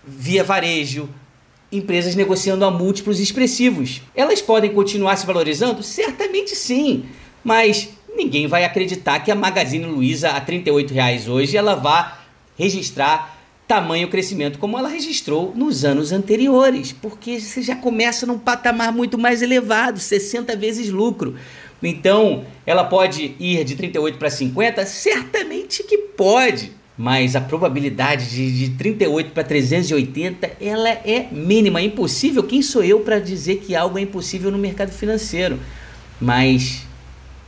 Via 0.03 0.43
Varejo, 0.43 1.07
empresas 1.71 2.15
negociando 2.15 2.65
a 2.65 2.71
múltiplos 2.71 3.19
expressivos. 3.19 4.01
Elas 4.15 4.41
podem 4.41 4.73
continuar 4.73 5.15
se 5.15 5.25
valorizando? 5.25 5.81
Certamente 5.83 6.55
sim, 6.55 7.05
mas 7.43 7.89
ninguém 8.15 8.47
vai 8.47 8.65
acreditar 8.65 9.19
que 9.19 9.31
a 9.31 9.35
Magazine 9.35 9.85
Luiza 9.85 10.31
a 10.31 10.39
R$ 10.39 10.63
reais 10.91 11.27
hoje 11.27 11.55
ela 11.55 11.75
vá 11.75 12.19
registrar 12.57 13.40
tamanho 13.71 14.09
crescimento 14.09 14.59
como 14.59 14.77
ela 14.77 14.89
registrou 14.89 15.53
nos 15.55 15.85
anos 15.85 16.11
anteriores, 16.11 16.91
porque 16.91 17.39
você 17.39 17.61
já 17.61 17.73
começa 17.73 18.25
num 18.25 18.37
patamar 18.37 18.91
muito 18.91 19.17
mais 19.17 19.41
elevado, 19.41 19.97
60 19.97 20.57
vezes 20.57 20.89
lucro. 20.89 21.35
Então, 21.81 22.43
ela 22.65 22.83
pode 22.83 23.33
ir 23.39 23.63
de 23.63 23.77
38 23.77 24.17
para 24.17 24.29
50? 24.29 24.85
Certamente 24.85 25.83
que 25.83 25.97
pode, 25.97 26.73
mas 26.97 27.33
a 27.33 27.39
probabilidade 27.39 28.29
de, 28.29 28.51
de 28.51 28.69
38 28.71 29.31
para 29.31 29.45
380 29.45 30.51
ela 30.59 30.89
é 30.89 31.27
mínima, 31.31 31.79
é 31.79 31.83
impossível. 31.83 32.43
Quem 32.43 32.61
sou 32.61 32.83
eu 32.83 32.99
para 32.99 33.19
dizer 33.19 33.59
que 33.65 33.73
algo 33.73 33.97
é 33.97 34.01
impossível 34.01 34.51
no 34.51 34.57
mercado 34.57 34.91
financeiro? 34.91 35.57
Mas 36.19 36.85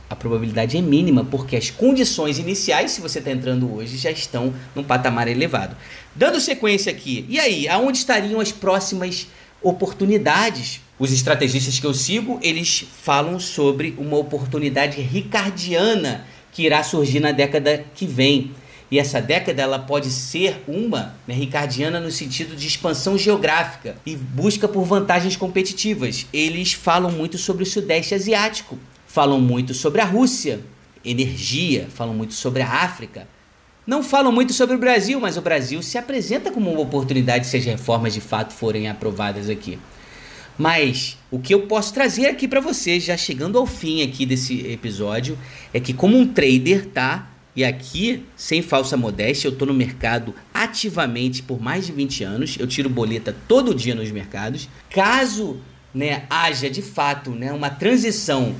a 0.08 0.16
probabilidade 0.16 0.76
é 0.76 0.80
mínima, 0.80 1.24
porque 1.24 1.56
as 1.56 1.70
condições 1.70 2.38
iniciais, 2.38 2.92
se 2.92 3.00
você 3.00 3.18
está 3.18 3.30
entrando 3.30 3.74
hoje, 3.74 3.96
já 3.96 4.10
estão 4.10 4.54
num 4.74 4.84
patamar 4.84 5.28
elevado. 5.28 5.76
Dando 6.16 6.40
sequência 6.40 6.92
aqui, 6.92 7.26
e 7.28 7.40
aí, 7.40 7.68
aonde 7.68 7.98
estariam 7.98 8.40
as 8.40 8.52
próximas 8.52 9.26
oportunidades. 9.64 10.80
Os 10.96 11.10
estrategistas 11.10 11.80
que 11.80 11.86
eu 11.86 11.94
sigo, 11.94 12.38
eles 12.40 12.84
falam 13.02 13.40
sobre 13.40 13.94
uma 13.98 14.16
oportunidade 14.16 15.00
ricardiana 15.00 16.24
que 16.52 16.62
irá 16.62 16.84
surgir 16.84 17.18
na 17.18 17.32
década 17.32 17.84
que 17.94 18.06
vem. 18.06 18.52
E 18.90 18.98
essa 18.98 19.20
década 19.20 19.60
ela 19.60 19.78
pode 19.78 20.08
ser 20.10 20.62
uma 20.68 21.16
né, 21.26 21.34
ricardiana 21.34 21.98
no 21.98 22.12
sentido 22.12 22.54
de 22.54 22.68
expansão 22.68 23.18
geográfica 23.18 23.96
e 24.06 24.14
busca 24.14 24.68
por 24.68 24.84
vantagens 24.84 25.34
competitivas. 25.34 26.26
Eles 26.32 26.74
falam 26.74 27.10
muito 27.10 27.36
sobre 27.36 27.64
o 27.64 27.66
Sudeste 27.66 28.14
Asiático, 28.14 28.78
falam 29.08 29.40
muito 29.40 29.74
sobre 29.74 30.00
a 30.00 30.04
Rússia, 30.04 30.60
energia, 31.04 31.88
falam 31.92 32.14
muito 32.14 32.34
sobre 32.34 32.62
a 32.62 32.68
África. 32.68 33.26
Não 33.86 34.02
falam 34.02 34.32
muito 34.32 34.52
sobre 34.52 34.76
o 34.76 34.78
Brasil, 34.78 35.20
mas 35.20 35.36
o 35.36 35.42
Brasil 35.42 35.82
se 35.82 35.98
apresenta 35.98 36.50
como 36.50 36.70
uma 36.70 36.80
oportunidade 36.80 37.46
se 37.46 37.56
as 37.56 37.64
reformas 37.64 38.14
de 38.14 38.20
fato 38.20 38.54
forem 38.54 38.88
aprovadas 38.88 39.50
aqui. 39.50 39.78
Mas 40.56 41.18
o 41.30 41.38
que 41.38 41.52
eu 41.52 41.62
posso 41.62 41.92
trazer 41.92 42.26
aqui 42.26 42.48
para 42.48 42.60
vocês, 42.60 43.02
já 43.02 43.16
chegando 43.16 43.58
ao 43.58 43.66
fim 43.66 44.02
aqui 44.02 44.24
desse 44.24 44.66
episódio, 44.66 45.36
é 45.72 45.80
que 45.80 45.92
como 45.92 46.16
um 46.16 46.26
trader, 46.26 46.86
tá? 46.86 47.28
E 47.56 47.64
aqui, 47.64 48.24
sem 48.36 48.62
falsa 48.62 48.96
modéstia, 48.96 49.48
eu 49.48 49.52
estou 49.52 49.68
no 49.68 49.74
mercado 49.74 50.34
ativamente 50.52 51.42
por 51.42 51.60
mais 51.60 51.86
de 51.86 51.92
20 51.92 52.24
anos. 52.24 52.56
Eu 52.58 52.66
tiro 52.66 52.88
boleta 52.88 53.36
todo 53.46 53.74
dia 53.74 53.94
nos 53.94 54.10
mercados. 54.10 54.68
Caso 54.90 55.58
né, 55.94 56.24
haja 56.28 56.68
de 56.68 56.82
fato 56.82 57.30
né, 57.30 57.52
uma 57.52 57.70
transição 57.70 58.54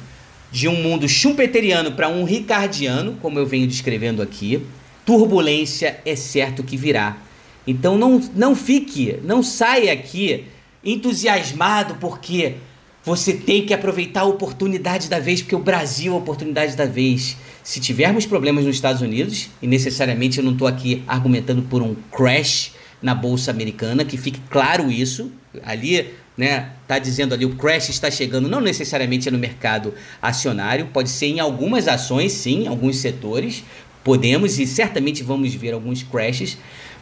de 0.53 0.69
um 0.69 0.81
mundo 0.81 1.09
schumpeteriano 1.09 1.93
para 1.93 2.09
um 2.09 2.23
ricardiano, 2.23 3.17
como 3.21 3.39
eu 3.39 3.47
venho 3.47 3.67
descrevendo 3.67 4.23
aqui, 4.23 4.65
turbulência 5.05 6.01
é 6.05 6.17
certo 6.17 6.63
que 6.63 6.77
virá. 6.77 7.17
Então 7.67 7.97
não, 7.97 8.21
não 8.35 8.55
fique, 8.55 9.19
não 9.23 9.43
saia 9.43 9.93
aqui 9.93 10.47
entusiasmado 10.85 11.95
porque 11.95 12.57
você 13.05 13.35
tem 13.35 13.67
que 13.67 13.75
aproveitar 13.75 14.23
a 14.23 14.25
oportunidade 14.25 15.09
da 15.11 15.19
vez, 15.19 15.43
porque 15.43 15.55
o 15.55 15.59
Brasil 15.59 16.13
é 16.13 16.15
a 16.15 16.19
oportunidade 16.19 16.75
da 16.75 16.87
vez. 16.87 17.37
Se 17.63 17.79
tivermos 17.79 18.25
problemas 18.25 18.65
nos 18.65 18.77
Estados 18.77 19.03
Unidos, 19.03 19.51
e 19.61 19.67
necessariamente 19.67 20.39
eu 20.39 20.45
não 20.45 20.53
estou 20.53 20.67
aqui 20.67 21.03
argumentando 21.07 21.63
por 21.63 21.83
um 21.83 21.95
crash 22.11 22.73
na 23.03 23.15
bolsa 23.15 23.51
americana, 23.51 24.05
que 24.05 24.17
fique 24.17 24.41
claro 24.49 24.91
isso, 24.91 25.31
ali, 25.63 26.15
né, 26.37 26.71
tá 26.89 26.99
dizendo 26.99 27.35
ali 27.35 27.45
o 27.45 27.55
crash 27.57 27.91
está 27.91 28.11
chegando, 28.11 28.49
não 28.49 28.61
necessariamente 28.61 29.29
é 29.29 29.31
no 29.31 29.39
mercado 29.39 29.93
acionário, 30.21 30.87
pode 30.87 31.11
ser 31.11 31.27
em 31.27 31.41
algumas 31.41 31.87
ações, 31.87 32.33
sim, 32.33 32.65
em 32.65 32.67
alguns 32.69 32.97
setores, 32.97 33.63
podemos 34.05 34.59
e 34.59 34.67
certamente 34.67 35.23
vamos 35.23 35.55
ver 35.55 35.73
alguns 35.73 36.03
crashes, 36.03 36.59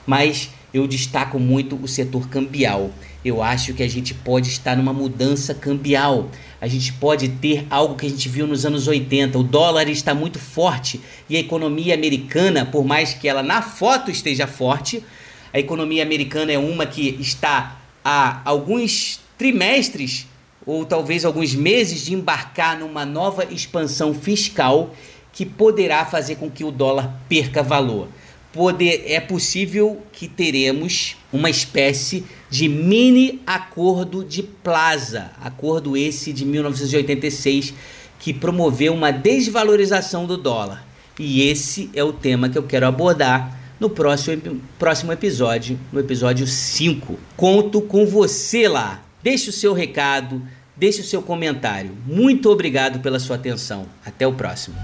mas 0.07 0.51
eu 0.73 0.87
destaco 0.87 1.38
muito 1.38 1.77
o 1.77 1.88
setor 1.88 2.29
cambial. 2.29 2.91
Eu 3.25 3.43
acho 3.43 3.75
que 3.75 3.83
a 3.83 3.88
gente 3.88 4.15
pode 4.15 4.49
estar 4.49 4.77
numa 4.77 4.93
mudança 4.93 5.55
cambial. 5.55 6.31
A 6.61 6.67
gente 6.67 6.93
pode 6.95 7.29
ter 7.29 7.67
algo 7.69 7.95
que 7.95 8.07
a 8.07 8.09
gente 8.09 8.29
viu 8.29 8.47
nos 8.47 8.65
anos 8.65 8.88
80. 8.88 9.38
O 9.38 9.43
dólar 9.43 9.88
está 9.88 10.15
muito 10.15 10.38
forte 10.38 11.01
e 11.29 11.37
a 11.37 11.41
economia 11.41 11.95
americana, 11.95 12.65
por 12.65 12.85
mais 12.85 13.12
que 13.12 13.29
ela 13.29 13.43
na 13.43 13.61
foto 13.61 14.11
esteja 14.11 14.47
forte, 14.47 15.05
a 15.53 15.59
economia 15.59 16.03
americana 16.03 16.53
é 16.53 16.59
uma 16.59 16.87
que 16.87 17.17
está 17.21 17.77
há 18.05 18.41
alguns 18.45 19.21
trimestres 19.37 20.27
ou 20.65 20.85
talvez 20.85 21.25
alguns 21.25 21.55
meses 21.55 22.05
de 22.05 22.15
embarcar 22.15 22.79
numa 22.79 23.05
nova 23.05 23.45
expansão 23.51 24.15
fiscal 24.15 24.95
que 25.33 25.47
poderá 25.47 26.05
fazer 26.05 26.37
com 26.37 26.51
que 26.51 26.64
o 26.64 26.71
dólar 26.71 27.21
perca 27.29 27.62
valor 27.62 28.09
poder, 28.53 29.05
é 29.07 29.18
possível 29.18 30.03
que 30.12 30.29
teremos 30.29 31.16
uma 31.33 31.49
espécie 31.49 32.25
de 32.51 32.68
mini 32.68 33.40
acordo 33.47 34.23
de 34.23 34.42
plaza, 34.42 35.31
acordo 35.40 35.97
esse 35.97 36.33
de 36.33 36.45
1986 36.45 37.73
que 38.18 38.33
promoveu 38.33 38.92
uma 38.92 39.11
desvalorização 39.11 40.27
do 40.27 40.37
dólar. 40.37 40.87
E 41.18 41.49
esse 41.49 41.90
é 41.95 42.05
o 42.05 42.12
tema 42.12 42.49
que 42.49 42.59
eu 42.59 42.62
quero 42.62 42.87
abordar 42.87 43.59
no 43.81 43.90
próximo, 43.90 44.61
próximo 44.79 45.12
episódio, 45.12 45.79
no 45.92 45.99
episódio 45.99 46.47
5. 46.47 47.18
Conto 47.37 47.81
com 47.81 48.07
você 48.07 48.68
lá. 48.68 49.03
Deixe 49.23 49.51
o 49.51 49.53
seu 49.53 49.73
recado, 49.73 50.40
deixe 50.77 51.01
o 51.01 51.05
seu 51.05 51.21
comentário. 51.21 51.90
Muito 52.07 52.49
obrigado 52.51 53.01
pela 53.01 53.18
sua 53.18 53.37
atenção. 53.37 53.87
Até 54.05 54.27
o 54.27 54.35
próximo. 54.35 54.77